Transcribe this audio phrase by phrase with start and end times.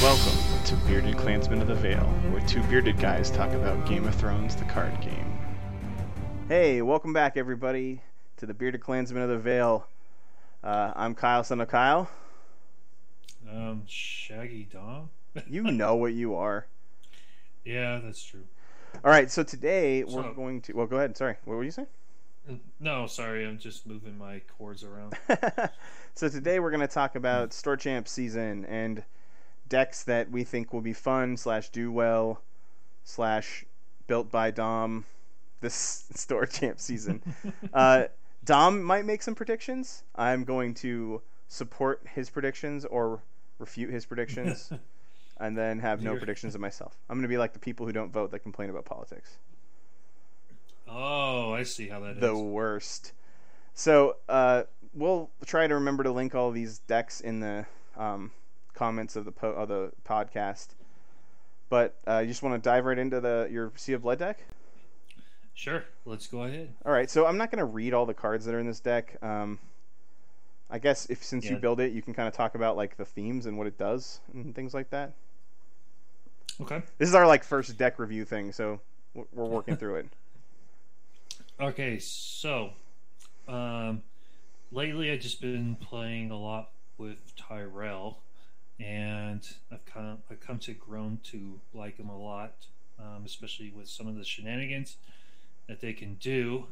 [0.00, 1.98] Welcome to Bearded Clansmen of the Vale,
[2.30, 5.38] where two bearded guys talk about Game of Thrones, the card game.
[6.48, 8.00] Hey, welcome back, everybody,
[8.38, 9.86] to the Bearded Clansmen of the Vale.
[10.64, 12.08] Uh, I'm Kyle, son of Kyle.
[13.50, 15.10] Um, Shaggy Dom.
[15.48, 16.66] You know what you are.
[17.62, 18.44] Yeah, that's true.
[19.04, 20.72] All right, so today we're So- going to.
[20.72, 21.14] Well, go ahead.
[21.14, 21.88] Sorry, what were you saying?
[22.80, 25.14] No, sorry, I'm just moving my cords around.
[26.14, 29.04] so today we're going to talk about Store Champ season and
[29.70, 32.42] decks that we think will be fun slash do well
[33.04, 33.64] slash
[34.06, 35.06] built by Dom
[35.62, 37.22] this Store Champ season.
[37.72, 38.04] uh,
[38.44, 40.02] Dom might make some predictions.
[40.14, 43.20] I'm going to support his predictions or
[43.58, 44.72] refute his predictions,
[45.38, 46.96] and then have no You're- predictions of myself.
[47.08, 49.38] I'm going to be like the people who don't vote that complain about politics.
[50.88, 52.20] oh, I see how that is.
[52.20, 53.12] the worst.
[53.74, 57.66] So uh, we'll try to remember to link all these decks in the
[57.96, 58.32] um,
[58.80, 60.68] comments of the po- of the podcast.
[61.68, 64.40] But uh, you just want to dive right into the your Sea of Blood deck.
[65.52, 66.72] Sure, let's go ahead.
[66.86, 68.80] All right, so I'm not going to read all the cards that are in this
[68.80, 69.22] deck.
[69.22, 69.58] Um,
[70.70, 73.04] I guess if since you build it, you can kind of talk about like the
[73.04, 75.12] themes and what it does and things like that.
[76.62, 76.82] Okay.
[76.96, 78.80] This is our like first deck review thing, so
[79.12, 80.06] we're we're working through it.
[81.60, 82.70] Okay, so
[83.46, 84.00] um,
[84.72, 88.16] lately I've just been playing a lot with Tyrell,
[88.80, 92.54] and I've of I've come to grown to like them a lot,
[92.98, 94.96] um, especially with some of the shenanigans
[95.68, 96.66] that they can do.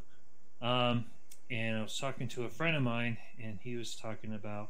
[0.61, 1.05] Um,
[1.51, 4.69] and I was talking to a friend of mine, and he was talking about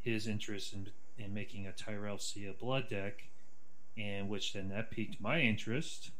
[0.00, 0.88] his interest in
[1.18, 3.24] in making a Tyrell Sea Blood deck,
[3.96, 6.10] and which then that piqued my interest,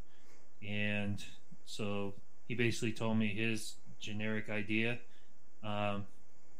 [0.66, 1.24] and
[1.66, 2.14] so
[2.46, 4.98] he basically told me his generic idea
[5.64, 6.06] um,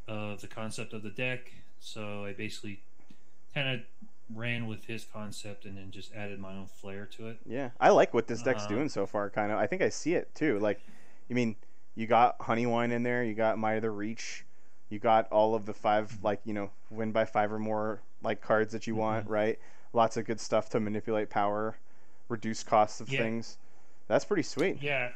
[0.07, 1.51] of the concept of the deck.
[1.79, 2.79] So I basically
[3.53, 3.81] kind of
[4.33, 7.37] ran with his concept and then just added my own flair to it.
[7.45, 9.29] Yeah, I like what this deck's Uh, doing so far.
[9.29, 10.59] Kind of, I think I see it too.
[10.59, 10.79] Like,
[11.29, 11.55] I mean,
[11.95, 14.45] you got Honeywine in there, you got Might of the Reach,
[14.89, 18.41] you got all of the five like you know win by five or more like
[18.41, 19.59] cards that you want, right?
[19.91, 21.77] Lots of good stuff to manipulate power,
[22.29, 23.19] reduce costs of Yeah.
[23.19, 23.57] things.
[24.07, 24.81] That's pretty sweet.
[24.81, 25.11] Yeah,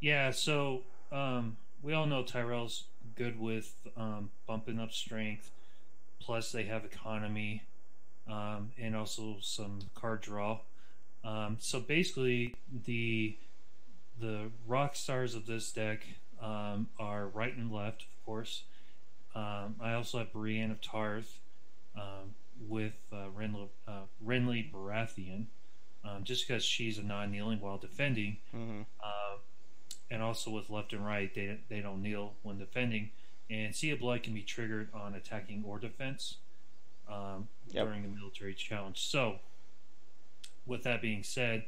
[0.00, 0.30] yeah.
[0.30, 2.84] So um, we all know Tyrell's
[3.14, 5.50] good with um, bumping up strength.
[6.28, 7.62] Plus, they have economy
[8.30, 10.58] um, and also some card draw.
[11.24, 13.34] Um, so basically, the
[14.20, 16.06] the rock stars of this deck
[16.42, 18.64] um, are right and left, of course.
[19.34, 21.38] Um, I also have Brienne of Tarth
[21.96, 22.34] um,
[22.68, 25.46] with uh, Renly, uh, Renly Baratheon,
[26.04, 28.36] um, just because she's a non-kneeling while defending.
[28.50, 29.38] hmm Uh,
[30.10, 33.12] and also with left and right, they, they don't kneel when defending.
[33.50, 36.36] And Sea of Blood can be triggered on attacking or defense
[37.08, 37.86] um, Yep.
[37.86, 39.00] during a military challenge.
[39.00, 39.40] So,
[40.66, 41.64] with that being said,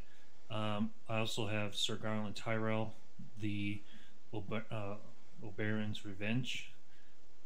[0.50, 2.94] um, I also have Sir Garlan Tyrell,
[3.40, 3.80] the
[4.32, 4.96] Ober- uh,
[5.42, 6.70] Oberyn's Revenge,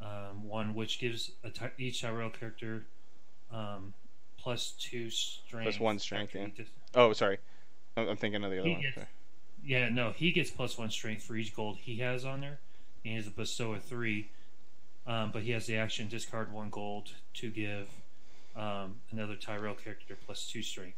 [0.00, 2.84] um, one which gives a ty- each Tyrell character
[3.52, 3.94] um,
[4.36, 5.78] plus two strength.
[5.78, 6.48] one strength, yeah.
[6.56, 7.38] dis- Oh, sorry,
[7.96, 8.82] I'm I'm thinking of the other He one.
[8.82, 8.98] gets-
[9.64, 12.58] yeah, no, he gets plus one strength for each gold he has on there.
[13.04, 14.28] And he has a bestow of three,
[15.06, 17.88] um, but he has the action discard one gold to give
[18.56, 20.96] um, another Tyrell character plus two strength.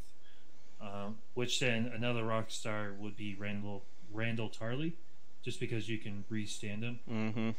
[0.81, 3.81] Um, which then another rock star would be Randyll
[4.15, 4.93] Randyll Tarly,
[5.43, 7.51] just because you can restand him Mm-hmm.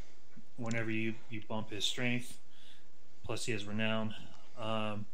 [0.58, 2.38] whenever you, you bump his strength.
[3.26, 4.14] Plus, he has renown.
[4.58, 5.08] Um,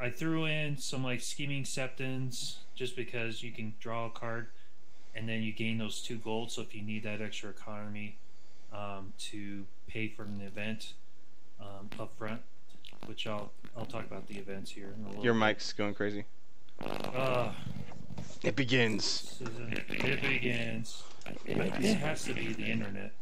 [0.00, 4.48] I threw in some like scheming septons just because you can draw a card
[5.18, 6.50] and then you gain those two gold.
[6.52, 8.16] So if you need that extra economy
[8.72, 10.92] um, to pay for an event
[11.60, 12.40] um, up front,
[13.06, 15.24] which I'll I'll talk about the events here in a little.
[15.24, 16.24] Your mic's going crazy.
[16.84, 17.52] Uh,
[18.42, 19.36] It begins.
[19.40, 21.02] this it begins.
[21.46, 23.12] It has to be the internet.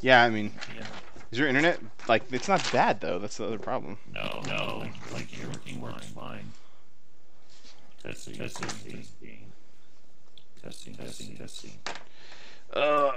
[0.00, 0.86] Yeah, I mean, Yeah.
[1.32, 3.18] is your internet like it's not bad though?
[3.18, 3.98] That's the other problem.
[4.14, 6.52] No, no, like, like everything works fine.
[8.04, 9.47] Testing, testing, testing,
[10.62, 11.72] Testing, testing, testing.
[12.72, 13.12] Uh.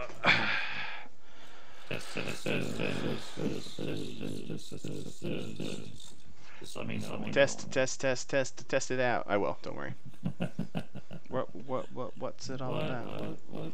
[6.59, 7.09] Just let me know.
[7.11, 7.71] Let me test, know.
[7.71, 9.25] test, test, test, test it out.
[9.27, 9.57] I will.
[9.63, 9.93] Don't worry.
[11.29, 13.05] what, what, what, what's it all what, about?
[13.05, 13.71] What, what,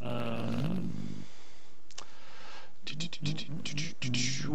[0.00, 0.08] what?
[0.08, 0.92] Um.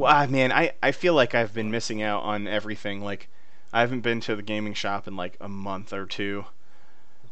[0.04, 3.02] Ah, man, I, I feel like I've been missing out on everything.
[3.02, 3.30] Like,
[3.72, 6.46] I haven't been to the gaming shop in like a month or two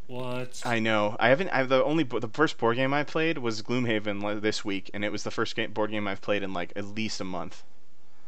[0.06, 0.62] what?
[0.64, 1.16] I know.
[1.18, 1.48] I haven't.
[1.50, 5.10] I the only the first board game I played was Gloomhaven this week, and it
[5.10, 7.62] was the first game, board game I've played in like at least a month.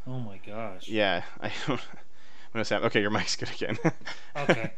[0.07, 0.89] Oh my gosh.
[0.89, 1.81] Yeah, I don't.
[2.53, 2.87] What else happened?
[2.87, 3.79] Okay, your mic's good again.
[4.37, 4.73] Okay.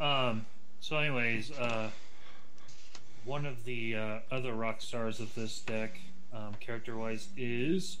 [0.00, 0.46] um.
[0.80, 1.88] So, anyways, uh,
[3.24, 5.98] one of the uh, other rock stars of this deck,
[6.30, 7.96] um, character-wise, is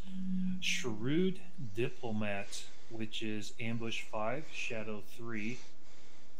[0.60, 1.40] Shrewd
[1.74, 5.58] Diplomat, which is Ambush Five, Shadow Three,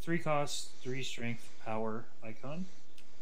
[0.04, 2.66] three cost, three strength, power icon.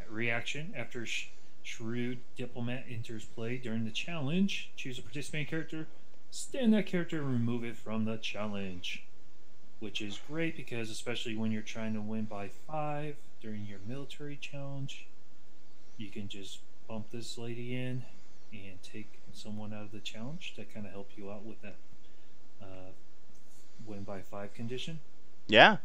[0.09, 1.29] Reaction after Sh-
[1.63, 5.87] Shrewd Diplomat enters play during the challenge, choose a participating character,
[6.29, 9.03] stand that character, and remove it from the challenge
[9.83, 14.37] which is great because especially when you're trying to win by five during your military
[14.39, 15.05] challenge,
[15.97, 18.01] you can just bump this lady in
[18.53, 21.75] and take someone out of the challenge to kind of help you out with that
[22.61, 22.91] uh,
[23.85, 24.99] win by five condition.
[25.47, 25.77] yeah.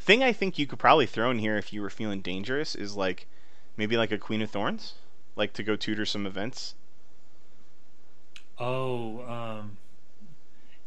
[0.00, 2.96] Thing I think you could probably throw in here if you were feeling dangerous is
[2.96, 3.26] like
[3.76, 4.94] maybe like a Queen of Thorns,
[5.36, 6.74] like to go tutor some events.
[8.58, 9.76] Oh, um,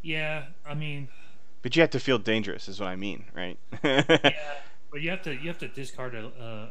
[0.01, 0.45] yeah.
[0.65, 1.07] I mean,
[1.61, 3.57] But you have to feel dangerous, is what I mean, right?
[3.83, 4.03] yeah,
[4.91, 6.69] but you have to you have to discard a, uh,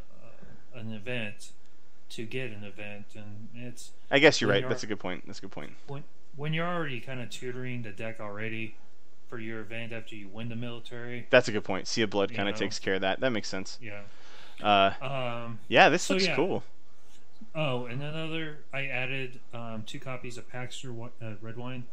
[0.79, 1.53] an event
[2.11, 4.61] to get an event, and it's I guess you're right.
[4.61, 5.25] you're- That's a good point.
[5.27, 5.73] That's a good point.
[5.87, 6.05] when
[6.37, 8.77] when you're already kind of tutoring the deck already
[9.33, 11.27] for your event after you win the military.
[11.31, 11.89] That's a good point.
[11.89, 13.21] Sea of Blood kind of takes care of that.
[13.21, 13.79] That makes sense.
[13.81, 14.03] Yeah.
[14.63, 15.59] Uh, Um.
[15.69, 16.37] yeah, this So, looks yeah.
[16.37, 16.63] cool.
[17.55, 20.91] Oh, and another, I added um, two copies of Paxter
[21.23, 21.85] uh, Redwyne,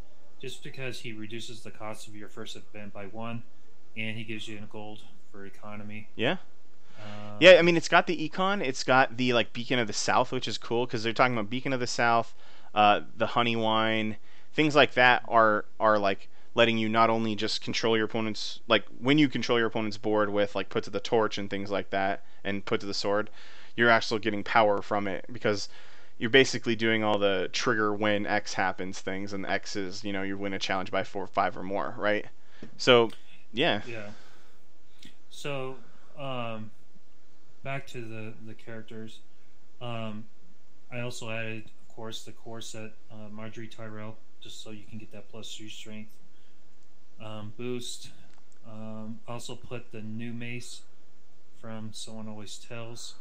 [0.41, 3.43] just because he reduces the cost of your first event by one,
[3.95, 4.99] and he gives you a gold
[5.31, 6.09] for economy.
[6.17, 6.37] Yeah.
[7.01, 8.61] Um, Yeah, I mean, it's got the econ.
[8.61, 11.49] It's got the like Beacon of the South, which is cool because they're talking about
[11.49, 12.33] Beacon of the South,
[12.75, 14.17] uh, the honey wine,
[14.53, 18.83] things like that are are like letting you not only just control your opponent's like
[18.99, 21.89] when you control your opponent's board with like put to the torch and things like
[21.91, 23.29] that and put to the sword,
[23.75, 25.69] you're actually getting power from it because
[26.17, 30.23] you're basically doing all the trigger when X happens things, and X is you know
[30.23, 32.25] you win a challenge by four, five or more, right?
[32.77, 33.09] So,
[33.53, 34.09] yeah, Yeah.
[35.29, 35.77] So,
[36.17, 36.71] um,
[37.63, 39.19] back to the the characters.
[39.81, 40.25] Um,
[40.91, 44.97] I also added, of course, the core set uh, Margaery Tyrell, just so you can
[44.97, 46.11] get that plus three strength
[47.23, 48.09] um, boost.
[48.69, 50.81] Um, also put the new mace
[51.59, 53.15] from Someone Always Tells.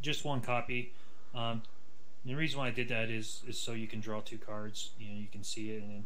[0.00, 0.92] Just one copy.
[1.34, 1.62] Um,
[2.24, 4.90] the reason why I did that is is so you can draw two cards.
[4.98, 6.04] You know, you can see it and then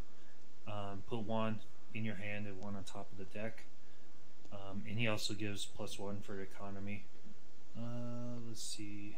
[0.68, 1.60] um, put one
[1.94, 3.64] in your hand and one on top of the deck.
[4.52, 7.04] Um, and he also gives plus one for economy.
[7.76, 9.16] Uh, let's see.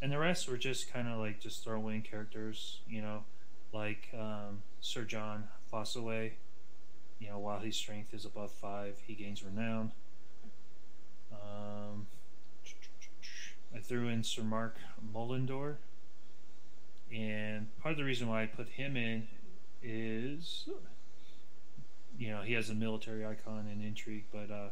[0.00, 3.24] And the rest were just kind of like just throw in characters, you know,
[3.72, 6.32] like um, Sir Jon Fossoway.
[7.22, 9.92] You know, while his strength is above five, he gains renown.
[11.32, 12.08] Um,
[13.72, 14.76] I threw in Sir Mark
[15.14, 15.76] Mullendore.
[17.14, 19.28] And part of the reason why I put him in
[19.84, 20.68] is
[22.18, 24.68] you know he has a military icon and intrigue but uh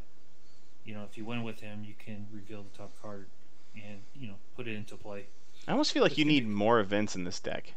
[0.85, 3.27] you know if you win with him you can reveal the top card
[3.75, 5.25] and you know put it into play
[5.67, 7.75] I almost feel like It's you need more events in this deck,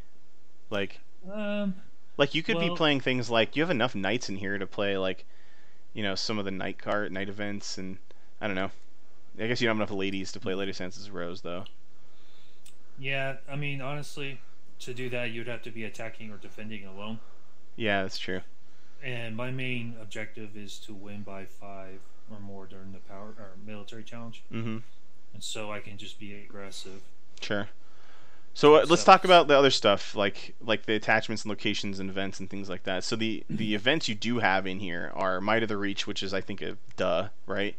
[0.70, 1.00] like.
[1.32, 1.74] um
[2.16, 4.96] Like you could be playing things like you have enough knights in here to play
[4.96, 5.24] like,
[5.92, 7.98] you know, some of the night card night events and
[8.40, 8.70] I don't know.
[9.38, 11.64] I guess you don't have enough ladies to play Lady Sansa's Rose though.
[12.98, 14.40] yeah i mean honestly
[14.78, 17.18] to do that you'd have to be attacking or defending alone
[17.76, 18.40] Yeah, that's true.
[19.02, 21.98] and my main objective is to win by five
[22.30, 24.78] or more during the power or military challenge Mm-hmm.
[25.34, 27.00] and so i can just be aggressive
[27.40, 27.68] Sure.
[28.56, 32.08] So uh, let's talk about the other stuff, like like the attachments and locations and
[32.08, 33.02] events and things like that.
[33.04, 36.22] So the the events you do have in here are Might of the Reach, which
[36.22, 37.74] is I think a duh, right?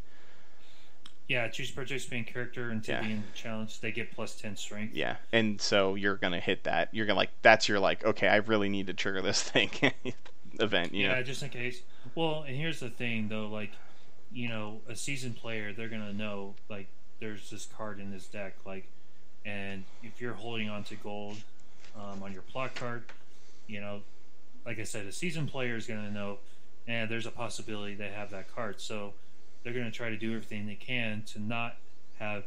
[1.28, 3.00] yeah choose participating character until Yeah.
[3.00, 6.38] the end of the challenge they get plus 10 strength Yeah, and so you're gonna
[6.38, 6.88] hit that.
[6.92, 9.70] You're gonna like that's your like okay, I really need to trigger this thing
[10.60, 10.94] event.
[10.94, 11.22] Yeah, know?
[11.22, 11.80] just in case.
[12.14, 13.72] Well, and here's the thing though, like,
[14.30, 16.86] you know, a seasoned player, they're gonna know like
[17.18, 18.86] there's this card in this deck, like,
[19.46, 21.36] and if you're holding on to gold
[21.96, 23.04] um, on your plot card,
[23.68, 24.00] you know,
[24.66, 26.38] like I said, a seasoned player is gonna know,
[26.88, 29.14] and there's a possibility they have that card, so
[29.62, 31.76] they're gonna try to do everything they can to not
[32.18, 32.44] have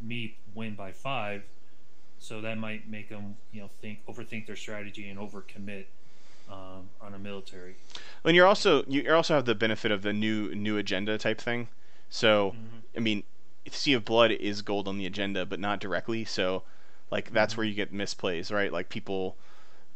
[0.00, 1.42] me win by five.
[2.20, 5.84] So that might make them, you know, think overthink their strategy and overcommit
[6.50, 7.76] um, on a military.
[8.24, 11.68] And you're also you also have the benefit of the new new agenda type thing.
[12.10, 12.96] So Mhm.
[12.96, 13.22] I mean,
[13.74, 16.24] Sea of Blood is gold on the agenda, but not directly.
[16.24, 16.62] So
[17.10, 17.58] like that's Mm-hmm.
[17.58, 18.72] where you get misplays, right?
[18.72, 19.36] Like people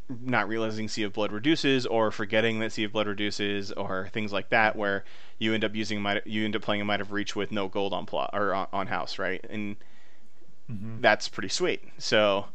[0.09, 4.33] not realizing Sea of Blood reduces, or forgetting that Sea of Blood reduces, or things
[4.33, 5.05] like that, where
[5.39, 7.69] you end up using might you end up playing a Might of Reach with no
[7.69, 9.45] gold on plot or on, on house, right?
[9.51, 9.77] And
[10.69, 11.01] Mhm.
[11.01, 11.83] that's pretty sweet.
[11.99, 12.47] So,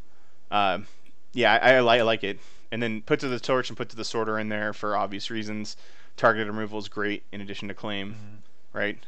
[0.52, 0.88] um,
[1.34, 2.40] yeah, I, I, I like it.
[2.72, 5.30] and then put to the torch and put to the sorter in there for obvious
[5.32, 5.78] reasons.
[6.18, 8.38] Targeted removal is great in addition to claim, Mm-hmm.
[8.74, 9.00] right?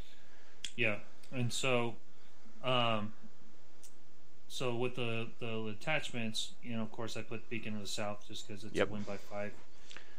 [0.75, 0.97] Yeah,
[1.31, 1.95] and so,
[2.63, 3.13] um,
[4.47, 8.25] so with the the attachments, you know, of course, I put Beacon of the South
[8.27, 8.89] just because it's Yep.
[8.89, 9.51] a win by five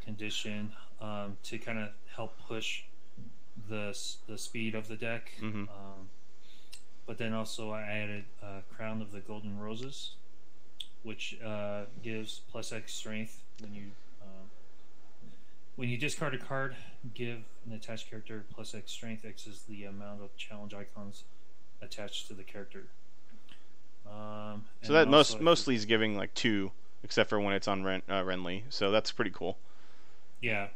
[0.05, 2.83] condition um, to kind of help push
[3.69, 3.97] the
[4.29, 5.33] the speed of the deck.
[5.41, 5.69] Mhm.
[5.69, 6.09] Um,
[7.07, 10.13] but then also I added uh, Crown of the Golden Roses,
[11.03, 13.91] which uh, gives plus X strength when you
[15.77, 16.77] when you discard a card.
[17.15, 19.25] Give an attached character plus X strength.
[19.25, 21.25] X is the amount of challenge icons
[21.81, 22.87] attached to the character.
[24.07, 26.73] Um, So that most mostly is giving like two,
[27.03, 28.63] except for when it's on Ren, uh, Renly.
[28.69, 29.57] So that's pretty cool.
[30.41, 30.69] Yeah,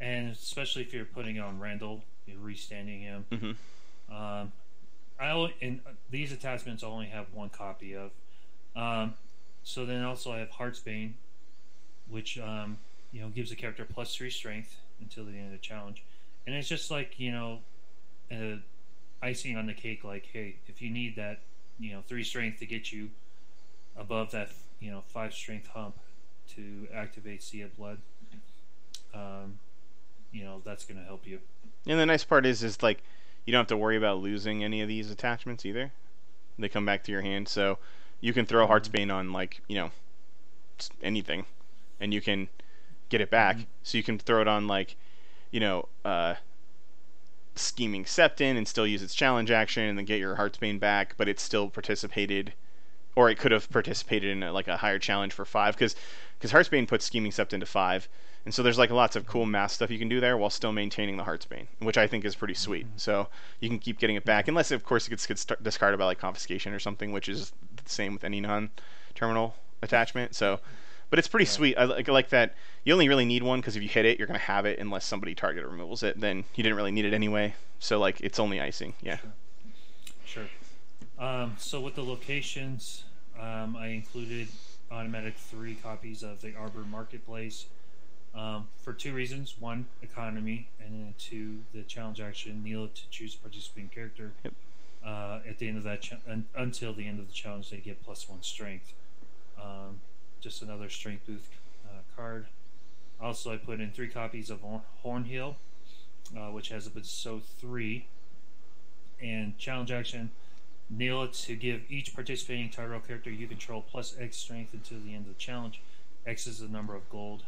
[0.00, 3.24] and especially if you're putting it on Randyll, you're restanding him.
[3.30, 4.52] hmm Um,
[5.20, 8.10] I only, and uh, these attachments I only have one copy of.
[8.76, 9.14] Um,
[9.64, 11.12] so then also I have Heartsbane,
[12.08, 12.78] which um,
[13.18, 16.04] you know gives the character plus three strength until the end of the challenge,
[16.46, 17.58] and it's just like you know,
[18.30, 18.56] uh,
[19.20, 20.04] icing on the cake.
[20.04, 21.40] Like, hey, if you need that,
[21.80, 23.10] you know, three strength to get you
[23.96, 25.96] above that, you know, five strength hump
[26.54, 27.98] to activate Sea of Blood,
[29.12, 29.58] um,
[30.30, 31.40] you know, that's going to help you.
[31.88, 33.02] And the nice part is, is like
[33.46, 35.90] you don't have to worry about losing any of these attachments either.
[36.56, 37.78] They come back to your hand, so
[38.20, 38.68] you can throw.
[38.68, 39.90] Heartsbane on like you know
[41.02, 41.46] anything,
[42.00, 42.48] and you can
[43.08, 43.56] get it back.
[43.56, 43.66] Mhm.
[43.82, 44.96] So you can throw it on like
[45.50, 46.34] you know uh,
[47.54, 51.28] scheming Septon and still use its challenge action, and then get your Heartsbane back, but
[51.28, 52.52] it's still participated,
[53.16, 55.96] or it could have participated in a, like a higher challenge for five because
[56.38, 58.08] because Heartsbane puts scheming Septon to five.
[58.44, 60.72] And so there's like lots of cool math stuff you can do there while still
[60.72, 62.86] maintaining the Heartsbane, which I think is pretty sweet.
[62.96, 63.28] So
[63.60, 66.18] you can keep getting it back, unless of course it gets, gets discarded by like
[66.18, 70.34] confiscation or something, which is the same with any non-terminal attachment.
[70.34, 70.60] So,
[71.10, 71.50] but it's pretty Yeah.
[71.50, 71.78] sweet.
[71.78, 72.54] I like, I like that.
[72.84, 75.04] You only really need one because if you hit it, you're gonna have it unless
[75.04, 76.20] somebody target removals it.
[76.20, 77.54] Then you didn't really need it anyway.
[77.78, 78.94] So like it's only icing.
[79.02, 79.18] Yeah.
[80.24, 80.46] Sure.
[81.18, 83.04] Um, so with the locations,
[83.38, 84.48] um, I included
[84.90, 87.66] automatic three copies of the Arbor Marketplace
[88.34, 92.62] um, for two reasons: one, economy, and then two, the challenge action.
[92.62, 94.32] Kneel to choose a participating character.
[94.44, 94.54] Yep.
[95.04, 97.78] Uh, at the end of that, cha- un- until the end of the challenge, they
[97.78, 98.92] get plus one strength.
[99.60, 100.00] Um,
[100.40, 101.44] just another strength boost
[101.86, 102.46] uh, card.
[103.20, 105.56] Also, I put in three copies of Hor- Hornhill,
[106.36, 108.06] uh, which has a bestow three
[109.20, 110.30] and challenge action.
[110.90, 115.14] Nail it to give each participating Tyrell character you control plus X strength until the
[115.14, 115.80] end of the challenge.
[116.26, 117.42] X is the number of gold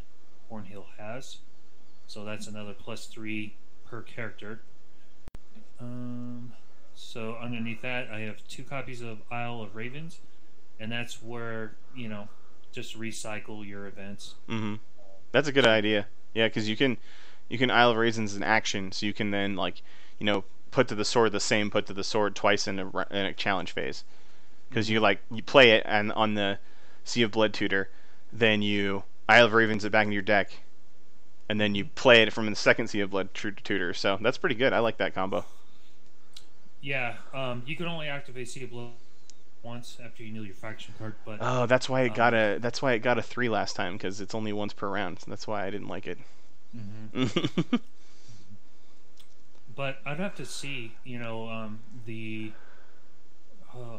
[0.50, 1.38] Hornhill has,
[2.06, 3.54] so that's another plus three
[3.86, 4.60] per character.
[5.80, 6.52] Um,
[6.94, 10.18] so underneath that, I have two copies of Isle of Ravens,
[10.78, 12.28] and that's where you know
[12.72, 14.34] just recycle your events.
[14.48, 14.76] Mm-hmm.
[15.32, 16.06] That's a good idea.
[16.34, 16.96] Yeah, because you can
[17.48, 19.82] you can Isle of Ravens in action, so you can then like
[20.18, 22.88] you know put to the sword the same put to the sword twice in a,
[23.10, 24.04] in a challenge phase.
[24.68, 26.58] Because you like you play it and on the
[27.04, 27.90] Sea of Blood tutor,
[28.32, 30.50] then you Isle of Ravens it back in your deck,
[31.48, 33.94] and then you play it from the second Sea of Blood tu- tutor.
[33.94, 34.72] So that's pretty good.
[34.72, 35.44] I like that combo.
[36.80, 38.90] Yeah, um, you can only activate Sea of Blood
[39.62, 42.58] once after you kneel your faction card, but Oh, that's why it Um, got a
[42.60, 45.18] that's why it got a three last time because it's only once per round.
[45.26, 46.18] That's why I didn't like it.
[46.76, 47.80] Mhm.
[49.76, 52.52] but I'd have to see, you know, um, the.
[53.74, 53.98] Uh, uh,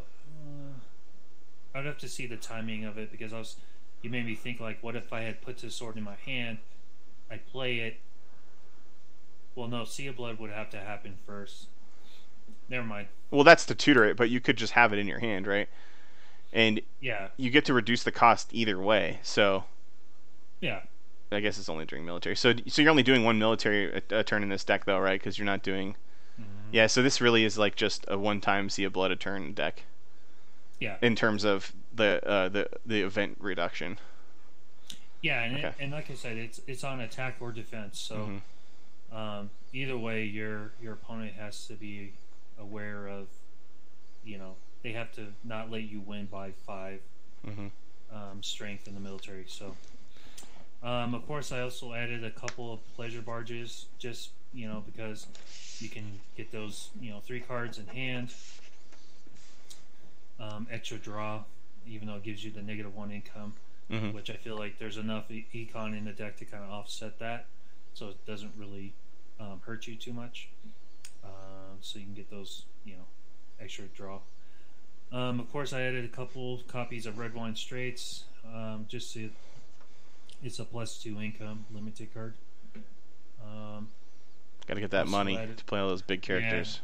[1.73, 3.55] I'd have to see the timing of it because I was.
[4.01, 6.57] You made me think like, what if I had put the sword in my hand,
[7.29, 7.97] I play it.
[9.55, 11.67] Well, no, Sea of Blood would have to happen first.
[12.71, 13.07] Never mind.
[13.31, 15.67] well, that's to tutor it, but you could just have it in your hand, right?
[16.53, 19.19] And Yeah, you get to reduce the cost either way.
[19.23, 19.65] So
[20.61, 20.81] yeah,
[21.31, 22.35] I guess it's only during military.
[22.35, 25.19] So so you're only doing one military a, a turn in this deck though, right?
[25.19, 25.95] Because you're not doing.
[26.39, 26.45] Mhm.
[26.71, 26.87] Yeah.
[26.87, 29.83] So this really is like just a one-time Sea of Blood a turn deck
[30.79, 33.97] yeah, in terms of the uh, the the event reduction.
[35.21, 38.15] yeah, and, it, and like I said, it's it's on attack or defense, so.
[39.11, 39.15] Mhm.
[39.17, 42.13] um, either way, your your opponent has to be
[42.65, 43.27] aware of,
[44.23, 47.01] you know, they have to not let you win by five
[47.45, 47.71] Mhm.
[48.11, 49.45] um, strength in the military.
[49.47, 49.75] So,
[50.83, 55.27] um, of course, I also added a couple of pleasure barges, just you know, because
[55.79, 58.33] you can get those, you know, three cards in hand,
[60.39, 61.43] um, extra draw,
[61.87, 63.53] even though it gives you the negative one income
[63.89, 64.13] Mhm.
[64.13, 67.19] which I feel like there's enough e- econ in the deck to kind of offset
[67.19, 67.45] that,
[67.93, 68.93] so it doesn't really
[69.39, 70.49] um, hurt you too much.
[71.81, 73.05] Um, so you can get those, you know,
[73.59, 74.19] extra draw.
[75.11, 79.29] Um, of course, I added a couple copies of Redwyne Straits um, just to
[80.43, 82.33] it's a plus two income limited card.
[83.43, 83.89] Um,
[84.67, 86.79] Got to get that money added- to play all those big characters.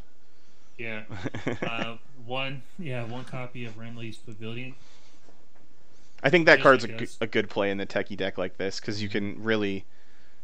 [0.78, 1.04] yeah,
[1.62, 4.74] uh, one yeah one copy of Renly's Pavilion.
[6.24, 8.80] I think that card's a, g- a good play in the techie deck like this
[8.80, 9.86] because you can really,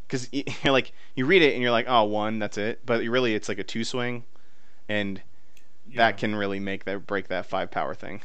[0.07, 0.29] because
[0.63, 2.79] like you read it and you're like, oh, one, that's it.
[2.85, 4.23] But really, it's like a two swing,
[4.89, 5.21] and
[5.87, 8.21] Yeah, that can really make that break that five power thing.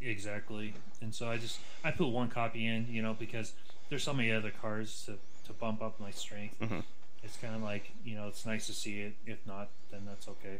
[0.00, 0.74] exactly.
[1.00, 3.52] And so I just I put one copy in, you know, because
[3.88, 6.58] there's so many other cards to to bump up my strength.
[6.60, 6.82] Mhm.
[7.22, 9.14] It's kind of like you know it's nice to see it.
[9.26, 10.58] If not, then that's okay.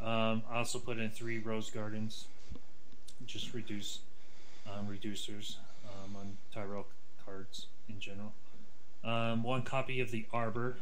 [0.00, 2.26] Um, I also put in three rose gardens,
[3.26, 4.00] just reduce
[4.70, 5.56] um, reducers
[5.88, 6.86] um, on Tyrell
[7.24, 8.32] cards in general.
[9.04, 10.76] Um, one copy of the Arbor,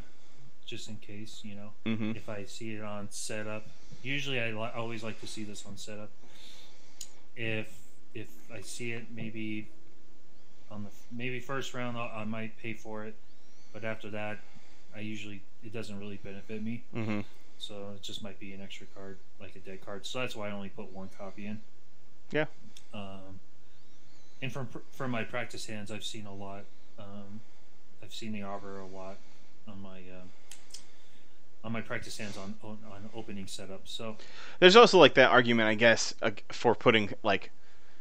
[0.67, 3.67] just in case you know hmm if I see it on setup.
[4.03, 6.11] Usually, I li- always like to see this on setup.
[7.37, 7.69] If
[8.15, 9.69] if I see it, maybe
[10.71, 13.15] on the maybe first round, I'll, I might pay for it,
[13.73, 14.39] but after that,
[14.95, 16.85] I usually it doesn't really benefit me.
[16.93, 17.21] hmm
[17.59, 20.07] So it just might be an extra card, like a dead card.
[20.07, 21.61] So that's why I only put one copy in.
[22.31, 22.47] Yeah.
[22.93, 23.41] Um,
[24.43, 26.65] and from from my practice hands, I've seen a lot.
[26.99, 27.41] Um,
[28.03, 29.17] I've seen the arbor a lot
[29.67, 30.29] on my um
[31.65, 33.83] on my practice hands on on, on opening setup.
[33.89, 34.17] So
[34.61, 37.51] There's also like that argument, I guess, uh, for putting like,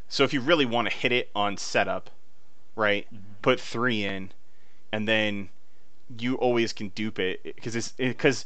[0.09, 2.09] so if you really want to hit it on setup,
[2.75, 3.07] right?
[3.11, 3.19] mhm.
[3.41, 4.31] Put three in,
[4.91, 5.49] and then
[6.19, 8.45] you always can dupe it because it's because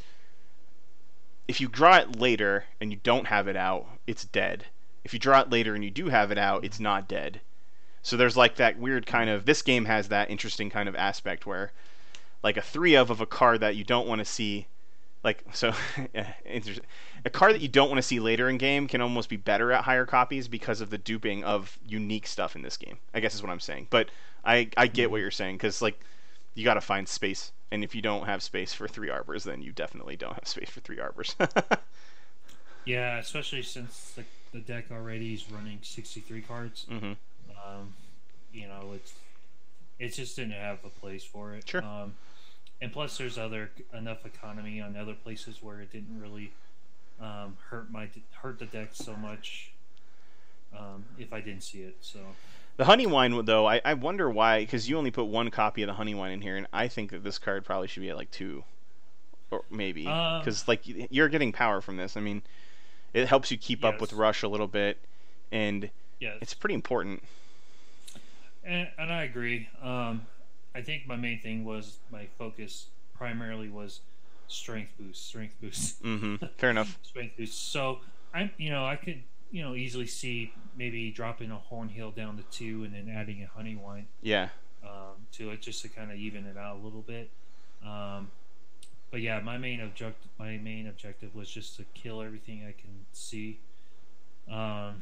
[1.47, 4.65] if you draw it later and you don't have it out, it's dead.
[5.03, 7.41] If you draw it later and you do have it out, it's not dead.
[8.03, 11.45] So there's like that weird kind of this game has that interesting kind of aspect
[11.45, 11.71] where
[12.43, 14.67] like a three of of a card that you don't want to see
[15.23, 15.73] like so
[17.25, 19.71] a card that you don't want to see later in game can almost be better
[19.71, 22.97] at higher copies because of the duping of unique stuff in this game.
[23.13, 23.87] I guess is what I'm saying.
[23.89, 24.09] But
[24.45, 25.99] I I get what you're saying cuz like
[26.53, 29.61] you got to find space and if you don't have space for three arbors then
[29.61, 31.35] you definitely don't have space for three arbors.
[32.85, 36.85] yeah, especially since the, the deck already is running 63 cards.
[36.89, 37.13] mm-hmm.
[37.65, 37.93] Um,
[38.53, 39.13] you know, it's
[39.99, 41.67] it just didn't have a place for it.
[41.67, 41.83] Sure.
[41.83, 42.13] Um,
[42.81, 46.51] and plus, there's other enough economy on other places where it didn't really
[47.19, 49.71] um, hurt my hurt the deck so much
[50.77, 51.97] um, if I didn't see it.
[52.01, 52.19] So
[52.77, 55.87] The honey wine, though, I, I wonder why, because you only put one copy of
[55.87, 58.15] the honey wine in here, and I think that this card probably should be at
[58.15, 58.63] like two,
[59.51, 62.15] or maybe, Uh, because like you're getting power from this.
[62.17, 62.43] I mean,
[63.13, 64.97] it helps you keep up with rush a little bit,
[65.51, 67.23] and yeah, it's pretty important.
[68.63, 69.69] and, and I agree.
[69.81, 70.27] Um,
[70.77, 72.85] I think my main thing was my focus
[73.15, 74.01] primarily was
[74.47, 75.99] strength boost, strength boost.
[76.03, 76.97] hmm Fair enough.
[77.01, 77.71] strength boost.
[77.71, 77.99] So
[78.31, 82.37] I'm, you know, I could, you know, easily see maybe dropping a horn hill down
[82.37, 84.49] to two and then adding a honey wine Yeah.
[84.83, 87.31] um, to it just to kind of even it out a little bit.
[87.83, 88.29] Um,
[89.09, 93.05] but yeah, my main objective, my main objective was just to kill everything I can
[93.13, 93.57] see,
[94.51, 95.01] um,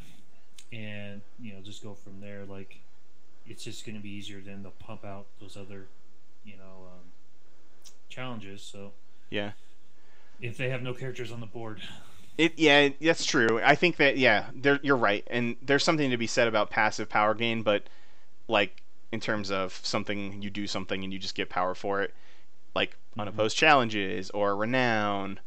[0.71, 2.45] and you know, just go from there.
[2.45, 2.77] Like,
[3.47, 5.87] it's just going to be easier than to pump out those other,
[6.43, 7.11] you know, um,
[8.09, 8.61] challenges.
[8.61, 8.91] So
[9.29, 9.51] Yeah.
[10.39, 11.81] if they have no characters on the board,
[12.37, 13.61] It yeah, that's true.
[13.63, 17.07] I think that yeah, there you're right, and there's something to be said about passive
[17.07, 17.83] power gain, but
[18.47, 22.13] like in terms of something you do something and you just get power for it,
[22.75, 25.39] like unopposed challenges or renown,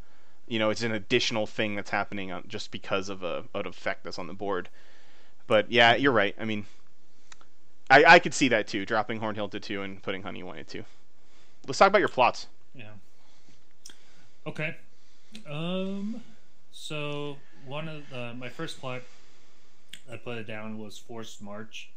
[0.48, 4.04] you know, it's an additional thing that's happening on, just because of a an effect
[4.04, 4.68] that's on the board.
[5.46, 6.34] But yeah, you're right.
[6.40, 6.66] I mean,
[7.90, 10.68] I I could see that too, dropping Hornhill to two and putting Honey Wine at
[10.68, 10.84] two.
[11.66, 12.46] Let's talk about your plots.
[12.74, 12.92] Yeah.
[14.46, 14.76] Okay.
[15.48, 16.22] Um.
[16.72, 19.02] So one of the, my first plot
[20.10, 21.90] I put it down was forced march.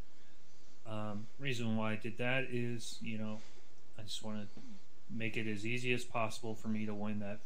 [0.87, 3.39] Um, reason why I did that is, you know,
[3.97, 4.61] I just want to
[5.09, 7.39] make it as easy as possible for me to win that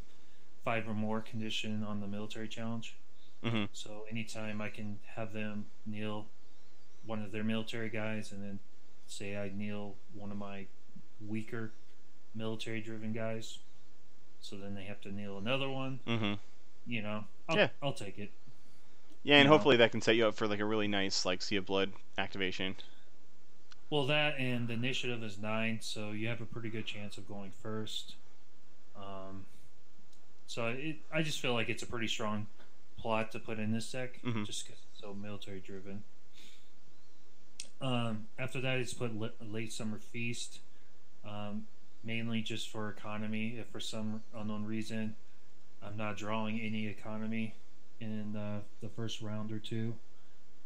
[0.64, 2.96] five or more condition on the military challenge.
[3.44, 6.26] hmm So anytime I can have them kneel
[7.06, 8.60] one of their military guys, and then
[9.08, 10.66] say I kneel one of my
[11.26, 11.72] weaker
[12.34, 13.60] military-driven guys,
[14.42, 16.00] so then they have to kneel another one.
[16.06, 16.34] hmm
[16.86, 17.70] You know, I'll, Yeah.
[17.82, 18.32] I'll take it.
[19.24, 19.56] Yeah, and You know.
[19.56, 21.94] hopefully that can set you up for like a really nice like Sea of Blood
[22.18, 22.76] activation.
[23.90, 27.28] Well, that and the initiative is nine, so you have a pretty good chance of
[27.28, 28.16] going first.
[28.96, 29.46] Um,
[30.48, 32.48] so it, I just feel like it's a pretty strong
[32.98, 34.46] plot to put in this deck, Mhm.
[34.46, 36.04] just because it's so military driven.
[37.82, 39.12] Um, after that, it's put
[39.42, 40.60] late summer feast,
[41.28, 41.68] um,
[42.04, 43.58] mainly just for economy.
[43.60, 45.16] If for some unknown reason
[45.86, 47.54] I'm not drawing any economy
[48.00, 49.94] in uh, the first round or two,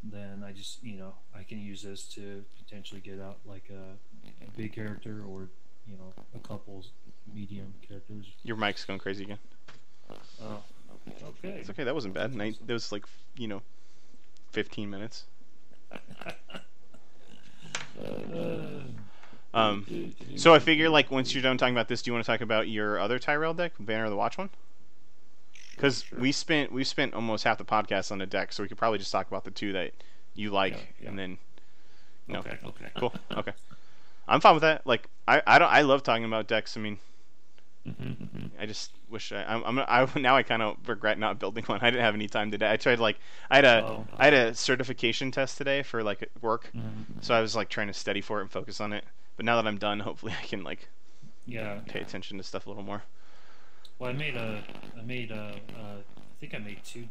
[0.03, 4.47] then I just you know I can use this to potentially get out like a
[4.55, 5.49] big character or
[5.87, 6.85] you know a couple
[7.33, 8.27] medium characters.
[8.43, 9.39] Your mic's going crazy again.
[10.41, 10.63] Oh,
[11.23, 11.57] okay.
[11.59, 11.83] It's okay.
[11.83, 12.33] That wasn't bad.
[12.33, 13.61] Nine, that was like you know,
[14.51, 15.25] fifteen minutes.
[19.53, 22.31] Um, so I figure like once you're done talking about this, do you want to
[22.31, 24.49] talk about your other Tyrell deck, Banner of the Watch one?
[25.75, 28.77] Because we spent we spent almost half the podcast on the deck, so we could
[28.77, 29.91] probably just talk about the two that
[30.35, 31.09] you like, Yeah, yeah.
[31.09, 31.37] and then
[32.27, 32.57] no, Okay.
[32.63, 32.85] Okay.
[32.97, 33.53] cool, okay.
[34.27, 34.85] I'm fine with that.
[34.85, 36.77] Like I I don't I love talking about decks.
[36.77, 36.99] I mean,
[37.87, 41.63] Mm-hmm, I just wish I I'm, I'm I now I kind of regret not building
[41.65, 41.79] one.
[41.81, 42.71] I didn't have any time today.
[42.71, 43.17] I tried like
[43.49, 44.07] I had a Oh.
[44.17, 47.23] I had a certification test today for like work, Mhm.
[47.23, 49.05] so I was like trying to study for it and focus on it.
[49.37, 50.89] But now that I'm done, hopefully I can like
[51.45, 51.79] Yeah.
[51.87, 53.03] pay attention to stuff a little more.
[53.97, 54.63] Well, I made a,
[54.97, 57.07] I made a, uh, I think I made two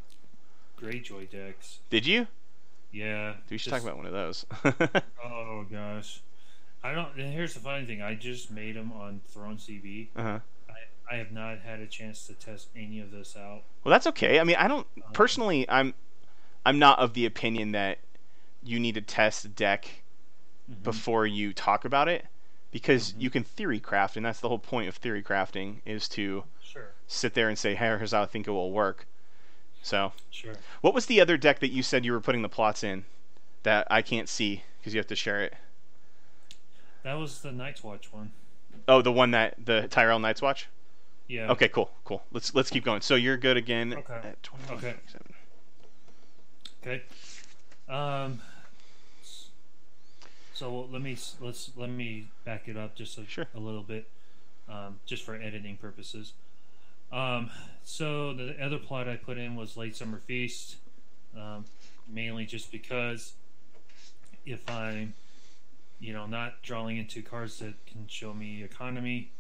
[0.81, 1.79] Greyjoy decks.
[1.91, 2.29] Did you?
[2.93, 3.35] Yeah.
[3.51, 4.47] We should just- talk about one of those.
[5.25, 6.21] Oh gosh,
[6.85, 7.15] I don't.
[7.17, 10.09] Here's the funny thing: I just made them on Throne DB.
[10.17, 10.39] uh huh.
[11.11, 13.63] I, have not had a chance to test any of this out.
[13.85, 14.39] Well, that's okay.
[14.41, 15.69] I mean, I don't Um, personally.
[15.69, 15.95] I'm
[16.67, 17.99] I'm not of the opinion that
[18.63, 20.03] you need to test a deck
[20.71, 20.83] Mhm.
[20.83, 22.27] before you talk about it
[22.71, 23.23] because Mhm.
[23.23, 26.91] you can theory craft, and that's the whole point of theory crafting is to Sure.
[27.07, 29.07] sit there and say, "Hey, here's how I think it will work."
[29.81, 30.55] So, Sure.
[30.83, 33.07] what was the other deck that you said you were putting the plots in
[33.63, 35.55] that I can't see because you have to share it?
[37.05, 38.33] That was the Night's Watch one.
[38.87, 40.67] Oh, the one that the Tyrell Night's Watch.
[41.29, 41.51] Yeah.
[41.53, 42.23] Okay, cool, cool.
[42.33, 43.03] Let's let's keep going.
[43.03, 43.95] So you're good again.
[43.95, 44.35] Okay.
[44.73, 44.95] Okay.
[46.83, 47.03] Okay.
[47.89, 48.41] Um.
[50.55, 53.47] So let me let's let me back it up just a, Sure.
[53.55, 54.09] a little bit,
[54.69, 56.33] um, just for editing purposes.
[57.13, 57.51] Um,
[57.85, 60.77] so the other plot I put in was Late Summer Feast,
[61.37, 61.65] um,
[62.09, 63.35] mainly just because
[64.45, 65.15] if I'm,
[66.01, 69.31] you know, not drawing into cards that can show me economy,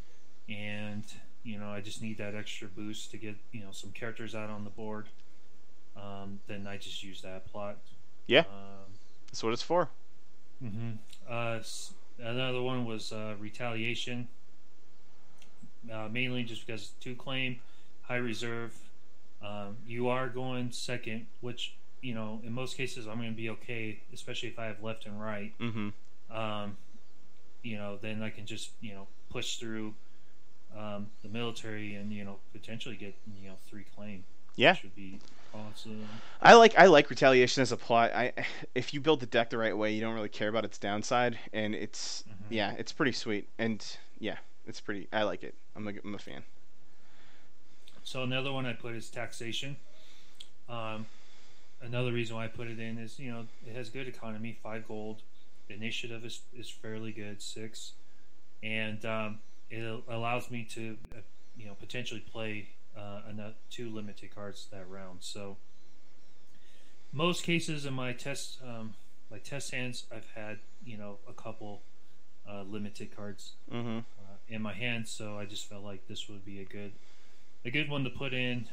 [0.48, 1.04] and
[1.48, 4.50] you know, I just need that extra boost to get you know some characters out
[4.50, 5.06] on the board.
[5.96, 7.78] Um, then I just use that plot.
[8.26, 8.40] Yeah.
[8.40, 8.92] Um,
[9.26, 9.88] That's what it's for.
[10.60, 10.92] hmm
[11.28, 11.60] Uh,
[12.22, 14.28] another one was uh, retaliation.
[15.90, 17.60] Uh, mainly just because two claim,
[18.02, 18.76] high reserve.
[19.42, 23.48] Um, you are going second, which you know in most cases I'm going to be
[23.50, 25.54] okay, especially if I have left and right.
[25.58, 26.36] Mm-hmm.
[26.36, 26.76] Um,
[27.62, 29.94] you know, then I can just you know push through
[30.76, 34.24] um, the military and you know potentially get you know three claim.
[34.56, 34.72] Yeah.
[34.72, 35.20] which would be
[35.54, 36.08] awesome.
[36.42, 38.12] I like I like retaliation as a plot.
[38.14, 38.32] I
[38.74, 41.38] if you build the deck the right way, you don't really care about its downside,
[41.52, 42.34] and it's Mhm.
[42.50, 43.84] yeah, it's pretty sweet, and
[44.18, 45.08] yeah, it's pretty.
[45.12, 45.54] I like it.
[45.76, 46.42] I'm a I'm a fan.
[48.02, 49.76] So another one I put is taxation.
[50.68, 51.06] Um,
[51.82, 54.86] another reason why I put it in is you know it has good economy, five
[54.88, 55.22] gold.
[55.68, 57.92] The initiative is, is fairly good, six,
[58.62, 61.18] and um, it allows me to uh,
[61.56, 65.18] you know potentially play uh, enough two limited cards that round.
[65.20, 65.56] So
[67.12, 68.94] most cases in my test um,
[69.30, 71.82] my test hands, I've had you know a couple
[72.48, 73.98] uh, limited cards Mm-hmm.
[73.98, 76.92] uh, in my hand, so I just felt like this would be a good
[77.64, 78.66] a good one to put in.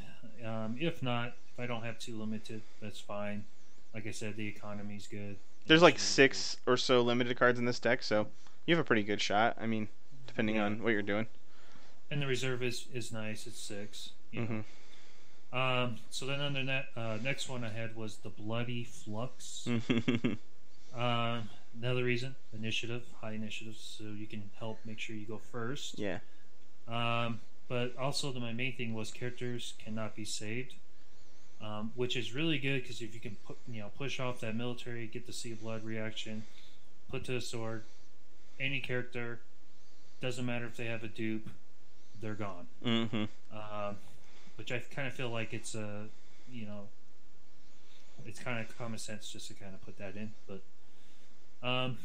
[0.45, 3.43] Um, if not, if I don't have two limited, that's fine.
[3.93, 5.37] Like I said, the economy's good.
[5.67, 8.27] There's like six or so limited cards in this deck, so
[8.65, 9.57] you have a pretty good shot.
[9.59, 9.87] I mean,
[10.35, 10.65] depending Yeah.
[10.65, 11.27] on what you're doing.
[12.11, 13.47] and the reserve is is nice.
[13.47, 14.09] It's six.
[14.33, 14.41] know.
[14.41, 15.57] Mm-hmm.
[15.57, 19.67] Um, so then under that uh, next one I had was the bloody flux.
[20.95, 25.99] Um, another reason, initiative, high initiative, so you can help make sure you go first.
[25.99, 26.19] yeah.
[26.87, 30.75] Um, but also, the, my main thing was characters cannot be saved,
[31.61, 34.55] um, which is really good because if you can put, you know, push off that
[34.55, 36.43] military, get the sea blood reaction,
[37.11, 37.83] put to a sword,
[38.57, 39.41] any character,
[40.21, 41.49] doesn't matter if they have a dupe,
[42.21, 42.67] they're gone.
[42.83, 43.25] Mm-hmm.
[43.53, 43.97] Um,
[44.55, 46.05] which I kind of feel like it's a,
[46.51, 46.87] you know,
[48.25, 50.61] it's kind of common sense just to kind of put that in, but.
[51.61, 51.97] Um,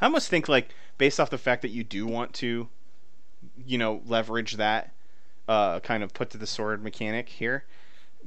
[0.00, 2.68] I almost think like based off the fact that you do want to,
[3.66, 4.92] you know, leverage that
[5.48, 7.64] uh, kind of put to the sword mechanic here,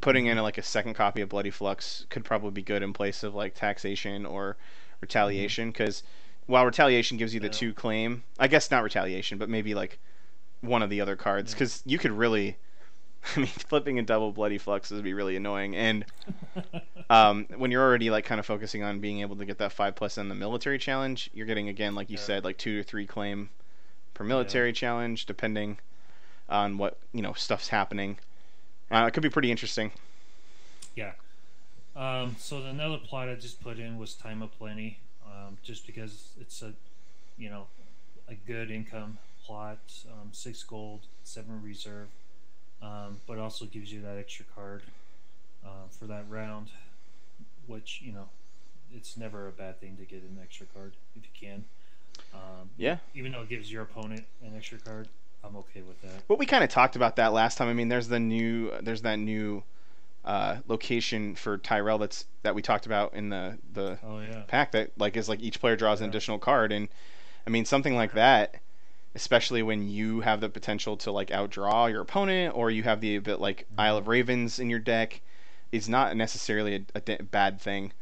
[0.02, 3.24] putting in like a second copy of Bloody Flux could probably be good in place
[3.24, 4.58] of like taxation or
[5.02, 6.04] retaliation because
[6.48, 7.52] while retaliation gives you the Yeah.
[7.54, 10.00] two claim, I guess not retaliation, but maybe like
[10.62, 11.56] one of the other cards Yeah.
[11.60, 12.58] because you could really.
[13.36, 16.06] I mean, flipping a double bloody flux would be really annoying, and
[17.12, 19.94] um, when you're already like kind of focusing on being able to get that five
[19.96, 22.24] plus in the military challenge, you're getting again, like you Yeah.
[22.24, 23.50] said, like two to three claim
[24.16, 25.78] per military challenge, depending
[26.50, 28.18] on what you know stuff's happening.
[28.90, 29.92] Uh, it could be pretty interesting.
[30.96, 31.12] Yeah.
[31.96, 34.98] Um, so another plot I just put in was Time of Plenty,
[35.42, 36.74] um, just because it's a,
[37.38, 37.66] you know,
[38.28, 39.80] a good income plot,
[40.12, 42.08] um, six gold, seven reserve,
[42.82, 44.82] um, but also gives you that extra card
[45.66, 46.70] uh, for that round,
[47.68, 48.30] which you know,
[48.94, 51.64] it's never a bad thing to get an extra card if you can.
[52.34, 52.98] Um, Yeah.
[53.16, 55.08] Even though it gives your opponent an extra card,
[55.44, 56.24] I'm okay with that.
[56.28, 57.68] Well, we kind of talked about that last time.
[57.68, 59.64] I mean, there's the new, there's that new
[60.26, 64.44] uh, location for Tyrell that's that we talked about in the the Oh yeah.
[64.48, 66.88] pack that like is like each player draws an additional card, and
[67.48, 68.56] I mean something like that,
[69.16, 73.18] especially when you have the potential to like outdraw your opponent, or you have the
[73.20, 75.22] bit like Isle of Ravens in your deck,
[75.72, 77.94] is not necessarily a, bad thing.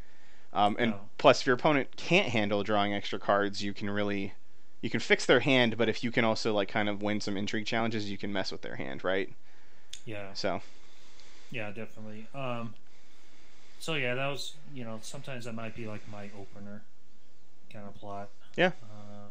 [0.54, 1.00] Um, and No.
[1.18, 4.34] plus, if your opponent can't handle drawing extra cards, you can really
[4.82, 7.38] you can fix their hand, but if you can also like kind of win some
[7.38, 9.30] intrigue challenges, you can mess with their hand, right?
[10.06, 10.34] Yeah.
[10.34, 10.62] So
[11.52, 12.28] Yeah, definitely.
[12.34, 12.74] Um,
[13.80, 16.82] so yeah, that was you know sometimes that might be like my opener
[17.72, 18.30] kind of plot.
[18.56, 18.72] Yeah.
[18.84, 19.28] Uh,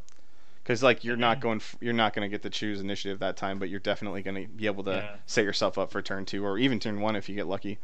[0.63, 3.59] because like you're not going you're not going to get to choose initiative that time,
[3.59, 5.17] but you're definitely going to be able to Yeah.
[5.27, 7.79] set yourself up for turn two or even turn one if you get lucky.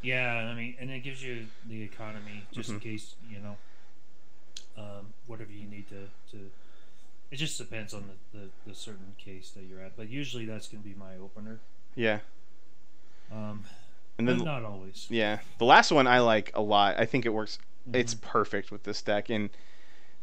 [0.00, 2.74] yeah, I mean, and it gives you the economy just Mhm.
[2.74, 3.56] in case you know
[4.76, 6.50] um, whatever you need to to.
[7.30, 10.66] It just depends on the, the, the certain case that you're at, but usually that's
[10.68, 11.58] going to be my opener.
[11.94, 12.20] Yeah,
[13.32, 13.64] Um,
[14.18, 15.10] and but then not always.
[15.10, 16.98] yeah, the last one I like a lot.
[16.98, 17.58] I think it works.
[17.92, 18.20] It's Mhm.
[18.20, 19.50] perfect with this deck, and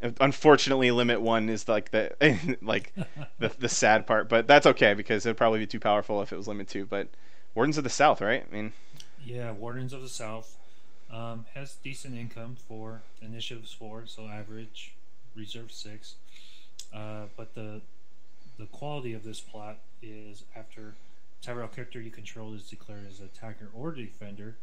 [0.04, 2.12] uh, unfortunately, limit one is like the
[2.62, 2.94] like
[3.40, 6.38] the the sad part, but that's okay because it'd probably be too powerful if it
[6.38, 6.86] was limit two.
[6.86, 7.10] But
[7.56, 8.46] Wardens of the South, right?
[8.50, 8.74] I mean,
[9.24, 10.58] Yeah, Wardens of the South
[11.12, 14.94] um, has decent income for initiatives four, so average,
[15.36, 16.16] reserve six.
[16.94, 17.82] Uh, but the
[18.58, 20.96] the quality of this plot is after
[21.46, 24.58] Tyrell character you control is declared as attacker or defender,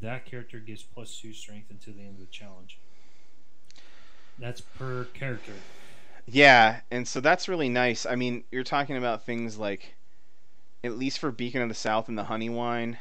[0.00, 2.78] that character gets plus two strength until the end of the challenge.
[4.38, 5.52] That's per character.
[6.26, 8.06] Yeah, and so that's really nice.
[8.06, 9.94] I mean, you're talking about things like,
[10.82, 12.98] at least for Beacon of the South and the Honey Wine,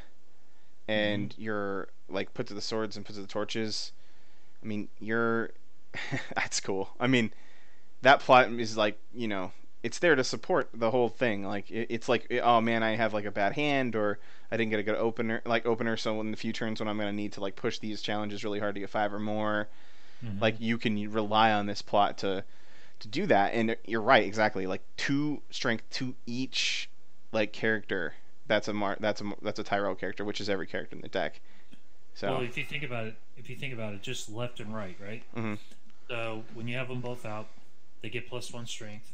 [0.88, 1.42] and mm-hmm.
[1.42, 3.94] your like put to the swords and put to the torches.
[4.62, 5.52] I mean, you're
[6.36, 6.90] that's cool.
[7.00, 7.32] I mean,
[8.02, 9.52] that plot is like you know
[9.86, 11.44] it's there to support the whole thing.
[11.44, 14.20] Like it, it's like oh man, I have like a bad hand or
[14.52, 15.96] I didn't get a good opener like opener.
[15.96, 18.60] So in the few turns when I'm gonna need to like push these challenges really
[18.60, 19.68] hard to get five or more,
[20.24, 20.42] Mhm.
[20.42, 22.44] like you can rely on this plot to
[23.00, 26.90] to do that and you're right exactly like two strength to each
[27.34, 28.14] like character
[28.48, 31.10] that's a mar- that's a that's a Tyrell character which is every character in the
[31.10, 31.42] deck
[32.14, 34.74] so Well, if you think about it, if you think about it, just left and
[34.74, 35.22] right, right?
[35.36, 35.58] Mhm.
[36.08, 37.48] So when you have them both out,
[38.02, 39.12] they get plus one strength.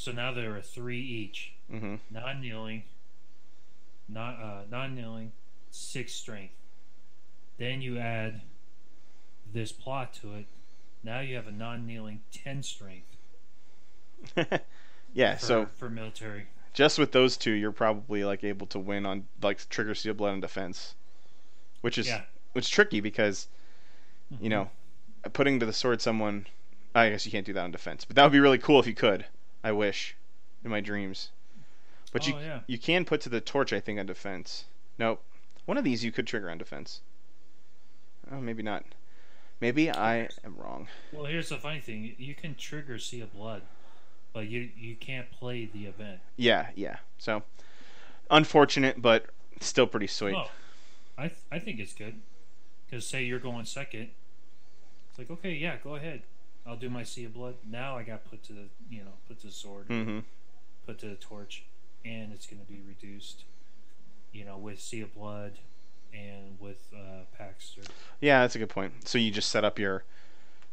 [0.00, 1.52] So now there are three each.
[1.70, 2.84] hmm non-kneeling,
[4.08, 5.32] non uh, non-kneeling,
[5.70, 6.54] six strength.
[7.58, 8.40] Then you add
[9.52, 10.46] this plot to it.
[11.04, 13.14] Now you have a non-kneeling ten strength.
[15.12, 19.04] yeah For, so for military, just with those two you're probably like able to win
[19.04, 20.94] on like trigger seal blood and defense
[21.82, 23.48] which is yeah, which is tricky because
[24.40, 24.50] you Mhm.
[24.50, 24.70] know
[25.34, 26.46] putting to the sword someone
[26.94, 28.86] I guess you can't do that on defense but that would be really cool if
[28.86, 29.26] you could
[29.62, 30.16] I wish
[30.64, 31.30] in my dreams.
[32.12, 32.60] But you Oh, yeah.
[32.66, 34.64] you can put to the torch I think on defense.
[34.98, 35.22] Nope.
[35.66, 37.00] One of these you could trigger on defense.
[38.30, 38.84] Oh maybe not.
[39.60, 40.88] Maybe I am wrong.
[41.12, 43.62] Well, here's the funny thing: you can trigger Sea of Blood,
[44.32, 46.20] but you you can't play the event.
[46.36, 46.96] yeah yeah.
[47.18, 47.42] So
[48.30, 49.26] unfortunate but
[49.60, 50.34] still pretty sweet.
[50.34, 50.50] Oh,
[51.18, 52.20] I th- I think it's good.
[52.86, 54.08] Because say you're going second,
[55.10, 56.22] it's like okay, yeah, go ahead.
[56.66, 57.54] I'll do my Sea of Blood.
[57.68, 59.86] Now I got put to the you know put to the sword.
[59.88, 60.20] hmm
[60.86, 61.64] put to the torch,
[62.04, 63.44] and it's going to be reduced.
[64.32, 65.58] You know, with Sea of Blood
[66.12, 67.86] and with uh, Paxter.
[68.20, 69.08] Yeah, that's a good point.
[69.08, 70.04] So you just set up your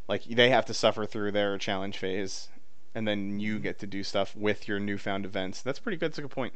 [0.08, 2.47] like they have to suffer through their challenge phase
[2.95, 5.62] and then you get to do stuff with your newfound events.
[5.62, 6.12] That's pretty good.
[6.12, 6.54] That's a good point.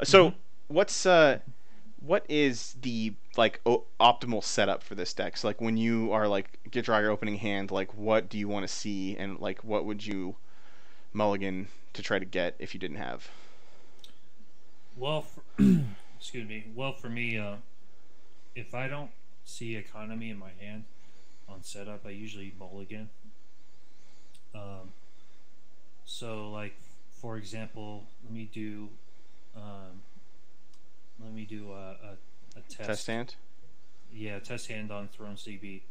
[0.00, 0.34] Uh, So, Mhm.
[0.68, 1.38] what's uh
[2.06, 5.36] what is the like o- optimal setup for this deck?
[5.36, 8.48] So like when you are like get draw your opening hand, like what do you
[8.48, 10.36] want to see and like what would you
[11.12, 13.28] mulligan to try to get if you didn't have?
[14.96, 15.42] Well, for,
[16.18, 16.66] excuse me.
[16.74, 17.56] Well, for me, uh,
[18.54, 19.10] if I don't
[19.44, 20.84] see economy in my hand
[21.48, 23.10] on setup, I usually mulligan.
[24.54, 24.92] Um,
[26.04, 26.76] so, like
[27.20, 28.88] for example, let me do,
[29.56, 30.02] um,
[31.22, 32.16] let me do a, a,
[32.56, 32.88] a test.
[32.88, 33.34] Test hand?
[34.12, 35.82] Yeah, test hand on Thrones DB.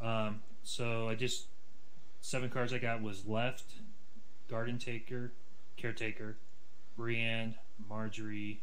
[0.00, 1.46] Um, so I just
[2.20, 3.64] seven cards I got was left,
[4.48, 5.32] Garden Taker,
[5.76, 6.36] Caretaker,
[6.96, 7.54] Brienne,
[7.90, 8.58] Margaery,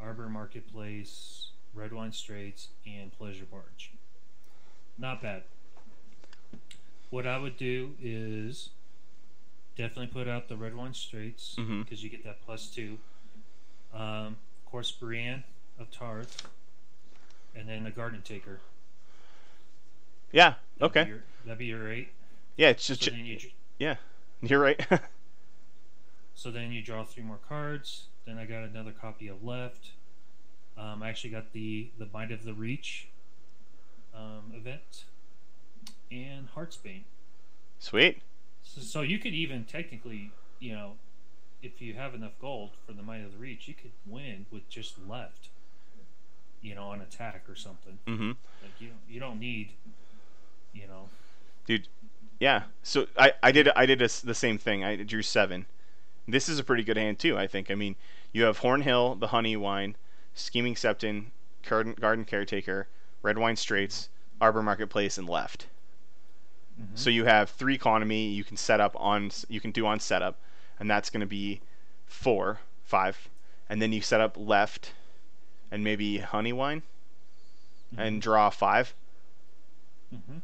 [0.00, 3.92] Arbor Marketplace, Redwyne Straits, and Pleasure Barge.
[4.96, 5.42] Not bad.
[7.10, 8.70] What I would do is
[9.76, 12.02] definitely put out the Redwyne Straits because Mhm.
[12.02, 12.98] you get that plus two.
[13.92, 14.36] Um,
[14.68, 15.44] of course, Brienne
[15.80, 16.46] of Tarth,
[17.56, 18.60] and then the Garden Taker.
[20.30, 20.56] Yeah.
[20.78, 21.04] That'd Okay.
[21.04, 22.08] Be your, that'd be your eight.
[22.58, 22.68] Yeah.
[22.68, 23.38] It's just So you
[23.78, 23.94] yeah.
[24.42, 24.78] You're right.
[26.34, 28.08] so then you draw three more cards.
[28.26, 29.92] Then I got another copy of Left.
[30.76, 33.08] Um, I actually got the the Might of the Reach
[34.14, 35.04] um, event
[36.12, 37.04] and Heartsbane.
[37.78, 38.20] Sweet.
[38.62, 40.92] So, so you could even technically, you know,
[41.62, 44.68] if you have enough gold for the Might of the Reach, you could win with
[44.68, 45.48] just left.
[46.60, 47.98] You know, on attack or something.
[48.06, 48.30] Mm-hmm.
[48.30, 49.70] Like you, you don't need,
[50.72, 51.08] you know.
[51.66, 51.86] Dude,
[52.40, 52.62] yeah.
[52.82, 54.82] So I, I did I did a the same thing.
[54.82, 55.66] I drew seven.
[56.26, 57.38] This is a pretty good hand too.
[57.38, 57.70] I think.
[57.70, 57.94] I mean,
[58.32, 59.94] you have Hornhill, the Honey Wine,
[60.34, 61.26] Scheming Septon,
[61.66, 62.88] Garden, Garden Caretaker,
[63.22, 64.08] Redwyne Straits,
[64.40, 65.68] Arbor Marketplace, and Left.
[66.80, 66.98] Mhm.
[66.98, 70.38] So you have three economy you can set up on you can do on setup,
[70.80, 71.60] and that's going to be
[72.06, 73.28] four, five,
[73.68, 74.92] and then you set up Left,
[75.70, 76.82] and maybe Honey Wine,
[77.96, 78.94] and draw five,
[80.14, 80.40] Mhm.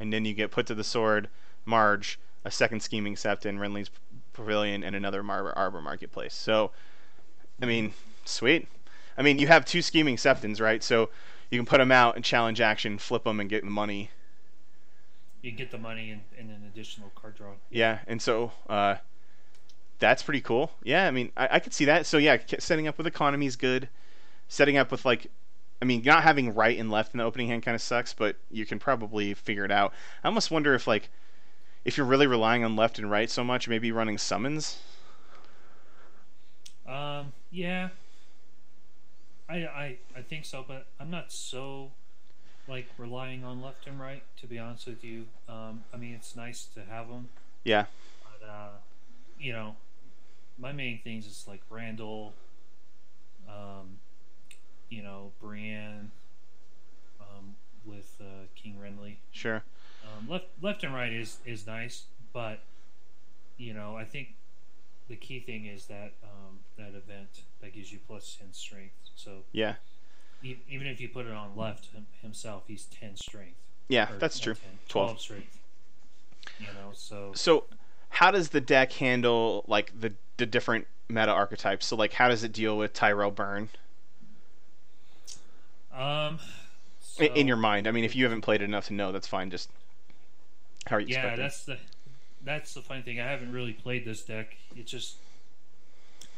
[0.00, 1.28] and then you get put to the sword,
[1.64, 3.90] Marge, a second scheming Septon, Renly's
[4.32, 6.34] Pavilion, and another Mar- Arbor Marketplace.
[6.34, 6.70] So,
[7.60, 7.92] I mean,
[8.24, 8.68] sweet.
[9.16, 10.82] I mean, you have two scheming Septons, right?
[10.82, 11.10] So
[11.50, 14.10] you can put them out and challenge action, flip them, and get the money.
[15.40, 17.52] you get the money and, and an additional card draw.
[17.70, 18.96] Yeah, and so uh,
[19.98, 20.72] that's pretty cool.
[20.82, 22.06] Yeah, I mean, I, I could see that.
[22.06, 23.88] So yeah, setting up with economy is good.
[24.48, 25.28] Setting up with like,
[25.82, 28.36] I mean, not having right and left in the opening hand kind of sucks, but
[28.50, 29.94] you can probably figure it out.
[30.24, 31.10] I almost wonder if like,
[31.84, 34.78] if you're really relying on left and right so much, maybe running summons.
[36.86, 37.90] Um, yeah,
[39.48, 41.92] I, I I think so, but I'm not so
[42.68, 44.24] like relying on left and right.
[44.38, 47.30] To be honest with you, um, I mean it's nice to have them,
[47.64, 47.86] Yeah,
[48.22, 48.70] but uh,
[49.38, 49.76] you know,
[50.58, 52.32] my main things is like Randyll,
[53.48, 53.98] um,
[54.90, 56.10] you know, Brienne,
[57.20, 59.16] um, with uh, King Renly.
[59.32, 59.62] sure.
[60.04, 62.60] Um, left left and right is is nice, but
[63.56, 64.28] you know I think
[65.08, 68.94] the key thing is that um, that event that gives you plus ten strength.
[69.16, 69.74] So Yeah,
[70.42, 73.56] e- even if you put it on left him, himself, he's ten strength.
[73.88, 74.54] yeah, Or that's true.
[74.54, 75.06] 10, 12.
[75.08, 75.58] 12 strength.
[76.60, 77.64] You know, so So,
[78.10, 81.86] how does the deck handle like the the different meta archetypes?
[81.86, 83.68] So like, how does it deal with Tyrell Burn
[85.94, 86.38] um,
[87.18, 87.86] in, in your mind?
[87.86, 89.50] I mean, if you haven't played it enough to know, that's fine.
[89.50, 89.70] Just
[90.86, 91.42] how are you yeah, expecting?
[91.42, 91.78] that's the
[92.44, 93.20] that's the funny thing.
[93.20, 94.56] I haven't really played this deck.
[94.74, 95.16] It's just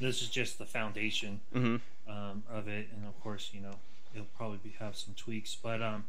[0.01, 1.41] this is just the foundation.
[1.53, 1.77] hmm
[2.11, 3.75] um, of it, and of course, you know,
[4.15, 6.05] it'll probably be, have some tweaks, but um,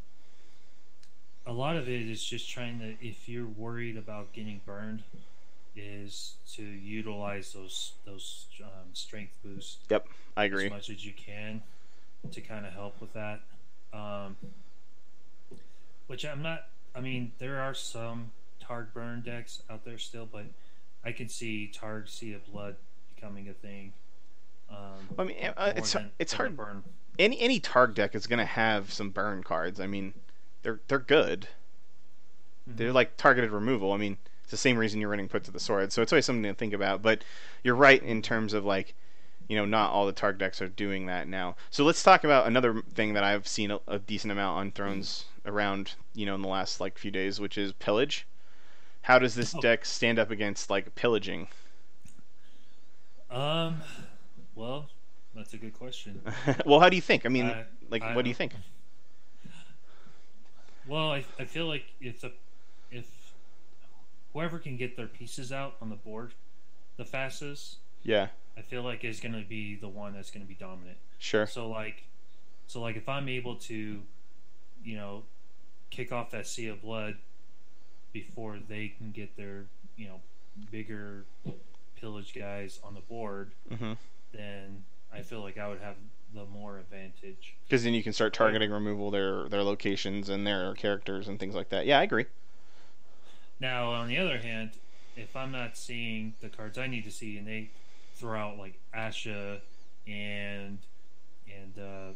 [1.46, 2.96] a lot of it is just trying to.
[3.06, 5.04] If you're worried about getting burned,
[5.76, 10.66] is to utilize those those um, strength boosts Yep, I agree.
[10.66, 11.62] as much as you can
[12.32, 13.42] to kind of help with that.
[13.94, 14.36] Um,
[16.08, 16.68] which I'm not.
[16.96, 18.32] I mean, there are some
[18.64, 20.46] Targ burn decks out there still, but
[21.06, 22.76] I can see Targ Sea of Blood
[23.16, 23.94] becoming a thing.
[24.70, 24.78] Um,
[25.18, 26.56] I mean, uh, it's than- it's hard.
[26.58, 26.84] burn.
[27.20, 29.80] Any any Targ deck is gonna have some burn cards.
[29.80, 30.14] I mean,
[30.64, 31.48] they're they're good.
[32.68, 32.96] They're Mhm.
[32.96, 33.92] like targeted removal.
[33.92, 35.92] I mean, it's the same reason you're running put to the sword.
[35.94, 37.02] So it's always something to think about.
[37.02, 37.24] But
[37.64, 38.94] you're right in terms of like,
[39.48, 41.56] you know, not all the Targ decks are doing that now.
[41.70, 45.26] So let's talk about another thing that I've seen a, a decent amount on Thrones
[45.46, 48.26] around, you know, in the last like few days, which is pillage.
[49.04, 49.60] How does this Oh.
[49.60, 51.48] deck stand up against like pillaging?
[53.30, 53.82] Um,
[54.56, 54.88] well,
[55.34, 56.22] that's a good question.
[56.66, 57.26] well, how do you think?
[57.26, 58.54] I mean, I- like, I what do you think?
[60.88, 62.32] Well, I, I feel like it's if
[64.34, 66.34] whoever can get their pieces out on the board
[66.98, 70.48] the fastest, Yeah, I feel like is going to be the one that's going to
[70.48, 70.98] be dominant.
[71.20, 71.48] sure.
[71.48, 72.04] So like,
[72.68, 74.02] so like if I'm able to,
[74.84, 75.24] you know,
[75.90, 77.18] kick off that sea of blood
[78.14, 79.66] before they can get their
[79.98, 80.20] you know
[80.72, 81.26] bigger
[82.00, 83.94] pillage guys on the board, hmm
[84.34, 85.96] then I feel like I would have
[86.34, 87.56] the more advantage.
[87.68, 91.56] Because then you can start targeting removal their their locations and their characters and things
[91.56, 91.86] like that.
[91.86, 92.26] Yeah, I agree.
[93.62, 94.72] Now, on the other hand,
[95.16, 97.70] if I'm not seeing the cards I need to see, and they
[98.16, 99.60] throw out like Asha
[100.08, 100.80] and
[101.48, 102.14] and uh,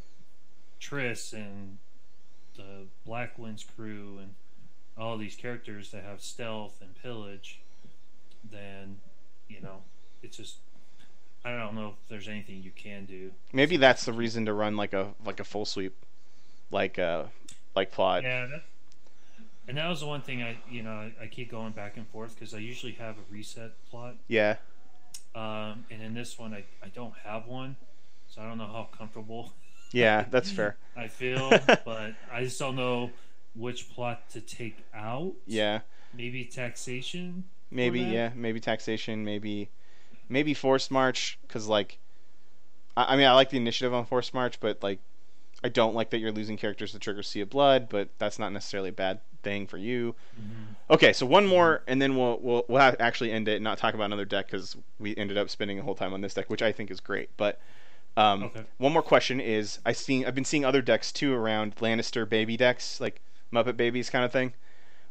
[0.82, 1.78] Triss and
[2.56, 4.34] the Black Winds crew and
[4.98, 7.60] all these characters that have stealth and pillage,
[8.52, 8.98] then
[9.48, 9.84] you know
[10.24, 10.56] it's just
[11.44, 13.30] I don't know if there's anything you can do.
[13.54, 15.96] Maybe that's the reason to run like a like a full sweep,
[16.72, 17.26] like uh
[17.76, 18.24] like plot.
[18.24, 18.48] Yeah,
[19.68, 22.08] And that was the one thing I, you know, I, I keep going back and
[22.08, 24.16] forth because I usually have a reset plot.
[24.28, 24.58] Yeah.
[25.34, 27.76] Um, and in this one, I, I don't have one,
[28.28, 29.54] so I don't know how comfortable
[29.92, 30.78] Yeah, that's fair.
[30.98, 31.50] I feel,
[31.86, 33.12] but I just don't know
[33.56, 35.34] which plot to take out.
[35.46, 35.82] Yeah.
[36.14, 37.46] Maybe taxation.
[37.72, 39.70] Maybe yeah, maybe taxation, maybe
[40.30, 41.98] maybe forced march cuz like
[42.96, 45.00] I, I mean I like the initiative on forced march, but like
[45.66, 48.52] I don't like that you're losing characters to trigger Sea of Blood, but that's not
[48.54, 50.16] necessarily a bad thing for you.
[50.40, 50.76] Mhm.
[50.92, 53.80] Okay, so one more, and then we'll we'll we'll have actually end it and not
[53.80, 56.50] talk about another deck because we ended up spending the whole time on this deck,
[56.52, 57.30] which I think is great.
[57.38, 57.60] But
[58.16, 58.62] um, Okay.
[58.78, 62.56] one more question is I seen I've been seeing other decks too around Lannister baby
[62.58, 64.54] decks, like Muppet Babies kind of thing,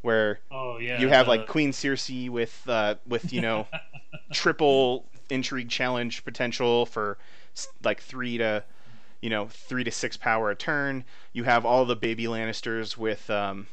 [0.03, 1.01] where Oh yeah.
[1.01, 3.67] you have the- like Queen Cersei with uh, with you know
[4.33, 7.19] triple intrigue challenge potential for
[7.83, 8.63] like three to
[9.25, 11.03] you know three to six power a turn.
[11.33, 13.67] You have all the baby Lannisters with um,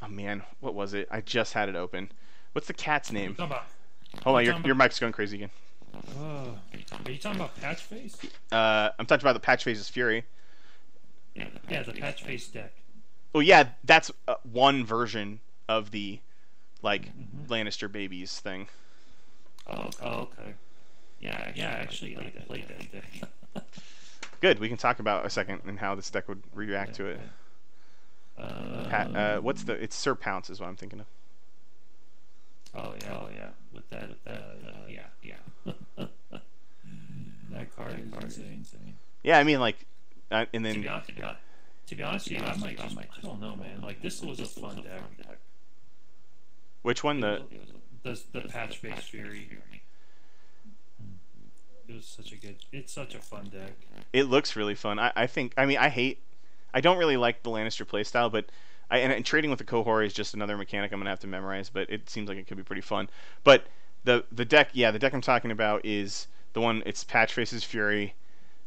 [0.00, 1.08] oh man, what was it?
[1.10, 2.12] I just had it open.
[2.52, 3.34] What's the cat's name?
[3.36, 5.50] Hold on, your your mic's going crazy again.
[6.16, 6.56] oh,
[7.04, 8.16] are you talking about patch face?
[8.52, 10.24] Uh, I'm talking about the Patch Face's Fury.
[11.34, 11.48] Yeah,
[11.82, 12.72] the patch face deck.
[13.34, 16.20] Oh yeah, that's uh, one version of the
[16.82, 17.48] like Mhm.
[17.48, 18.68] Lannister babies thing.
[19.66, 20.54] Oh, oh okay.
[21.18, 21.70] Yeah, yeah.
[21.70, 23.28] Actually, I played that deck.
[24.44, 27.20] Good, we can talk about a second and how this deck would react to it.
[28.36, 29.72] Uh, Pat, uh, what's the?
[29.72, 31.06] It's Sir Pounce is what I'm thinking of.
[32.74, 33.48] Oh yeah, oh yeah.
[33.72, 35.36] With that, with that, uh, yeah, yeah.
[37.52, 38.98] that card is insane.
[39.22, 39.86] Yeah, I mean like,
[40.30, 41.08] uh, and then to be honest,
[41.86, 43.80] to be honest, with you, I might, I might, I don't know, man.
[43.80, 45.38] Like this was a fun deck.
[46.82, 47.20] which one?
[47.20, 47.44] The
[48.02, 49.48] the the patch face fury.
[51.88, 52.56] It was such a good.
[52.72, 53.72] It's such a fun deck.
[54.12, 54.98] it looks really fun.
[54.98, 55.52] I, I think.
[55.56, 56.20] I mean, I hate.
[56.72, 58.46] I don't really like the Lannister playstyle, but
[58.90, 61.26] I and, and trading with the Qohori is just another mechanic I'm gonna have to
[61.26, 61.70] memorize.
[61.70, 63.08] But it seems like it could be pretty fun.
[63.44, 63.66] But
[64.04, 66.82] the the deck, yeah, the deck I'm talking about is the one.
[66.86, 68.14] It's Patch Faces Fury.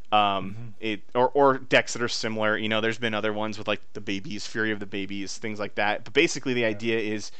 [0.09, 0.73] Um, Mhm.
[0.79, 2.57] it or or decks that are similar.
[2.57, 5.59] You know, there's been other ones with like the babies, Fury of the Babies, things
[5.59, 6.05] like that.
[6.05, 7.31] But basically, the idea is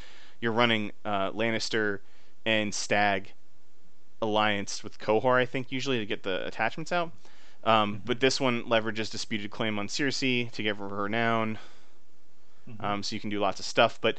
[0.42, 2.00] you're running uh, Lannister
[2.46, 3.32] and Stag
[4.22, 7.12] alliance with Qohor, I think, usually to get the attachments out.
[7.64, 8.02] Um, Mhm.
[8.06, 11.60] But this one leverages disputed claim on Cersei to give her renown,
[12.70, 12.84] Mhm.
[12.84, 14.00] um, so you can do lots of stuff.
[14.00, 14.18] But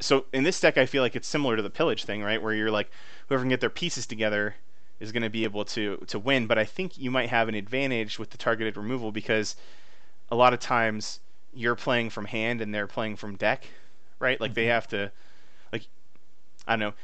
[0.00, 2.40] so in this deck, I feel like it's similar to the pillage thing, right?
[2.40, 2.90] Where you're like,
[3.28, 4.56] whoever can get their pieces together
[5.00, 6.46] is going to be able to to win.
[6.46, 9.56] But I think you might have an advantage with the targeted removal because
[10.30, 11.20] a lot of times
[11.52, 13.66] you're playing from hand and they're playing from deck,
[14.18, 14.40] right?
[14.40, 14.70] Like they Mhm.
[14.70, 15.12] have to,
[15.72, 15.86] like,
[16.66, 16.94] I don't know,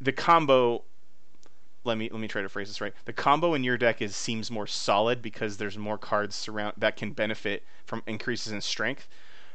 [0.00, 0.82] the combo.
[1.86, 2.92] Let me let me try to phrase this right.
[3.04, 6.96] The combo in your deck is seems more solid because there's more cards surround that
[6.96, 9.08] can benefit from increases in strength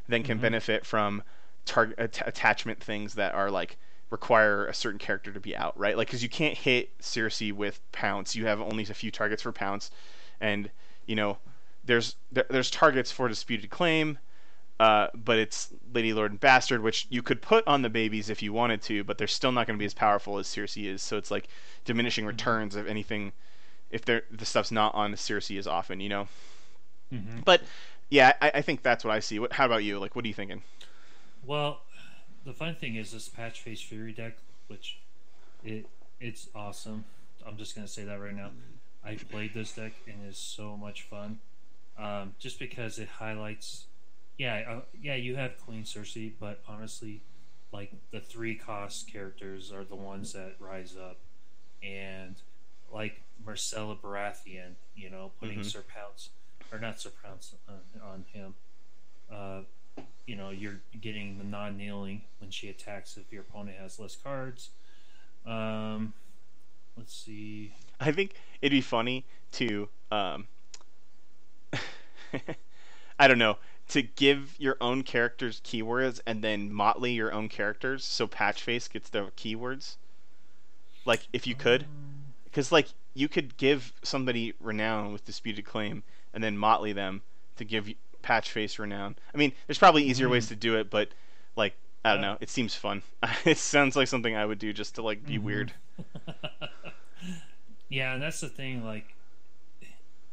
[0.07, 0.41] than can Mhm.
[0.41, 1.23] benefit from
[1.65, 3.77] target at- attachment things that are like
[4.09, 5.95] require a certain character to be out, right?
[5.95, 8.35] Like because you can't hit Cersei with Pounce.
[8.35, 9.91] You have only a few targets for Pounce,
[10.39, 10.69] and
[11.05, 11.37] you know
[11.83, 14.19] there's there, there's targets for disputed claim,
[14.81, 18.41] uh, but it's Lady Lord and Bastard, which you could put on the babies if
[18.41, 21.03] you wanted to, but they're still not going to be as powerful as Cersei is.
[21.03, 21.47] So it's like
[21.85, 23.31] diminishing returns of anything
[23.91, 26.27] if the stuff's not on Cersei as often, you know.
[27.13, 27.45] Mhm.
[27.45, 27.61] But
[28.09, 29.37] yeah, I, I think that's what I see.
[29.37, 29.99] What, how about you?
[29.99, 30.63] Like, what are you thinking?
[31.45, 31.81] Well,
[32.43, 34.97] the fun thing is this patch face fury deck, which
[35.63, 35.85] it
[36.19, 37.05] it's awesome.
[37.45, 38.49] I'm just gonna say that right now.
[39.05, 41.39] I played this deck and it's so much fun.
[41.99, 43.85] Um, just because it highlights,
[44.37, 47.21] yeah, uh, yeah, you have Queen Cersei, but honestly,
[47.71, 51.17] like the three cost characters are the ones that rise up,
[51.83, 52.35] and
[52.91, 55.65] like Myrcella Baratheon, you know, putting Mhm.
[55.65, 56.29] Sir Pounce
[56.71, 58.53] or not Sir Pounce on, on him.
[59.31, 59.61] Uh,
[60.25, 64.15] you know, you're getting the non kneeling when she attacks if your opponent has less
[64.15, 64.69] cards.
[65.45, 66.13] Um,
[66.97, 67.73] let's see.
[67.99, 70.47] I think it'd be funny to, um,
[73.19, 73.57] I don't know,
[73.89, 79.09] to give your own characters keywords and then motley your own characters so Patchface gets
[79.09, 79.97] the keywords.
[81.05, 81.85] Like, if you could.
[82.45, 86.03] Because, like, you could give somebody renown with disputed claim
[86.33, 87.21] and then motley them
[87.57, 87.89] to give
[88.23, 89.15] Patchface renown.
[89.33, 90.49] I mean, there's probably easier ways Mhm.
[90.49, 91.09] to do it, but,
[91.55, 91.73] like,
[92.05, 92.37] I don't know.
[92.39, 93.01] It seems fun.
[93.45, 95.43] it sounds like something I would do just to, like, be Mhm.
[95.43, 95.73] weird.
[97.89, 98.83] yeah, and that's the thing.
[98.85, 99.15] Like,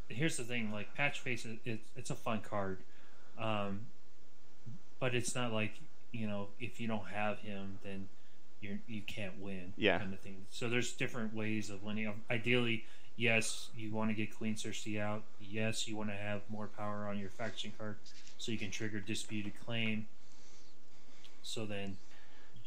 [0.08, 0.72] here's the thing.
[0.72, 2.78] Like, patch face, it, it, it's a fun card,
[3.38, 3.80] um,
[5.00, 5.72] but it's not like
[6.12, 8.08] you know if you don't have him, then
[8.60, 9.72] you you can't win.
[9.76, 9.98] Yeah.
[9.98, 10.46] kind of thing.
[10.50, 12.12] So there's different ways of winning.
[12.30, 12.84] Ideally,
[13.16, 15.22] yes, you want to get Queen Cersei out.
[15.40, 17.96] Yes, you want to have more power on your faction card,
[18.38, 20.06] so you can trigger disputed claim.
[21.42, 21.96] so then,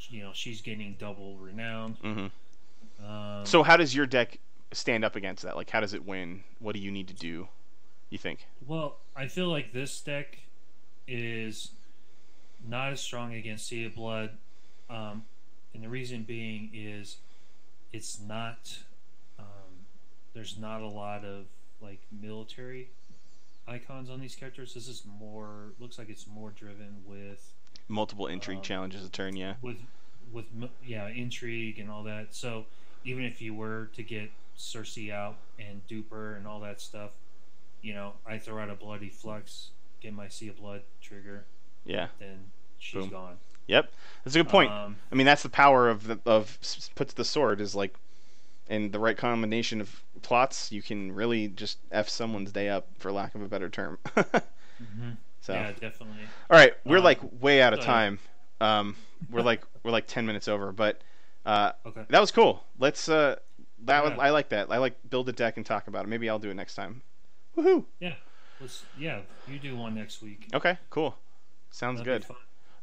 [0.10, 1.98] you know, she's getting double renown.
[2.04, 3.06] Mm-hmm.
[3.06, 4.40] Um, So how does your deck
[4.72, 5.56] stand up against that?
[5.56, 6.44] Like, how does it win?
[6.60, 7.48] What do you need to do?
[8.10, 8.46] You think?
[8.66, 10.40] Well, I feel like this deck
[11.08, 11.72] is
[12.68, 14.32] not as strong against Sea of Blood,
[14.90, 15.24] um,
[15.74, 17.18] and the reason being is
[17.92, 18.78] it's not.
[19.40, 19.86] Um,
[20.34, 21.46] there's not a lot of
[21.82, 22.90] like military
[23.68, 24.74] icons on these characters.
[24.74, 27.54] This is more looks like it's more driven with
[27.88, 29.56] Multiple intrigue Um, challenges a turn, yeah.
[29.62, 29.78] with
[30.32, 30.46] with
[30.86, 32.34] yeah intrigue and all that.
[32.34, 32.66] So
[33.04, 37.12] even if you were to get Cersei out and Duper and all that stuff,
[37.82, 39.70] you know, I throw out a bloody flux,
[40.02, 41.46] get my Sea of Blood trigger,
[41.86, 42.08] Yeah.
[42.20, 43.10] then she's Boom.
[43.10, 43.38] gone.
[43.68, 43.90] Yep.
[44.24, 44.72] That's a good point.
[44.72, 47.76] Um, I mean, that's the power of the, of s- put to the sword is
[47.76, 47.96] like,
[48.68, 53.12] in the right combination of plots, you can really just f someone's day up, for
[53.12, 53.98] lack of a better term.
[54.16, 55.18] mhm.
[55.42, 56.24] so, Yeah, definitely.
[56.50, 58.20] all right, we're Um, like way out of time.
[58.62, 58.96] Um,
[59.30, 61.02] we're like we're like ten minutes over, but
[61.46, 62.04] uh, Okay.
[62.10, 62.64] that was cool.
[62.80, 63.38] Let's uh,
[63.86, 64.22] that was, Yeah.
[64.22, 64.72] I like that.
[64.72, 66.08] I like build a deck and talk about it.
[66.08, 67.02] Maybe I'll do it next time.
[67.58, 67.86] Woohoo!
[68.00, 68.14] Yeah.
[68.62, 68.84] Let's.
[68.98, 70.48] Yeah, you do one next week.
[70.54, 71.18] Okay, cool.
[71.72, 72.36] Sounds That'd good.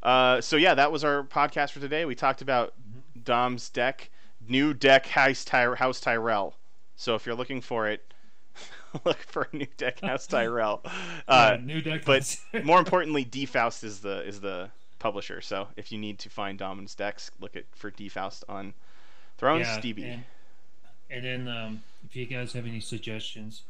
[0.02, 2.04] Uh, so yeah, that was our podcast for today.
[2.04, 3.20] We talked about Mm-hmm.
[3.24, 4.10] Dom's deck,
[4.48, 6.54] new deck House, Ty- House Tyrell.
[6.96, 8.12] So if you're looking for it,
[9.04, 10.82] look for a new deck House Tyrell.
[11.26, 12.04] Uh, Yeah, new deck.
[12.04, 15.40] but more importantly, Defaust is the is the publisher.
[15.40, 18.74] So if you need to find Domin's decks, look at for Defaust on
[19.36, 20.04] Thrones yeah, DB.
[20.12, 20.24] And,
[21.10, 23.62] and then um, if you guys have any suggestions,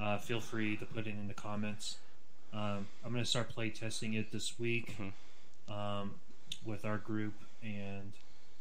[0.00, 1.96] uh, feel free to put it in the comments.
[2.52, 5.72] Um, I'm going to start play testing it this week Mm-hmm.
[5.72, 6.14] um,
[6.64, 8.12] with our group, and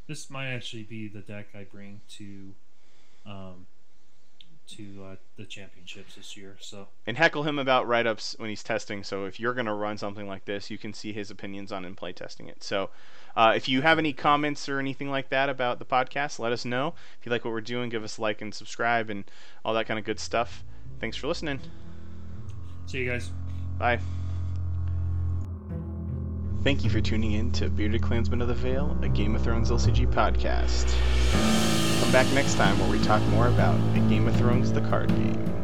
[0.08, 2.54] this might actually be the deck I bring to
[3.26, 3.66] um,
[4.70, 6.56] to uh, the championships this year.
[6.60, 9.04] So and heckle him about write ups when he's testing.
[9.04, 11.84] So if you're going to run something like this, you can see his opinions on
[11.86, 12.64] in play testing it.
[12.64, 12.92] So
[13.36, 16.66] uh, if you have any comments or anything like that about the podcast, let us
[16.66, 16.94] know.
[17.20, 19.24] If you like what we're doing, give us a like and subscribe and
[19.66, 20.64] all that kind of good stuff.
[21.00, 21.60] Thanks for listening.
[22.86, 23.32] see you guys.
[23.78, 24.00] Bye.
[26.64, 29.72] Thank you for tuning in to Bearded Clansmen of the Vale, a Game of Thrones
[29.72, 30.94] LCG podcast.
[32.02, 35.08] Come back next time where we talk more about the Game of Thrones the card
[35.10, 35.59] game.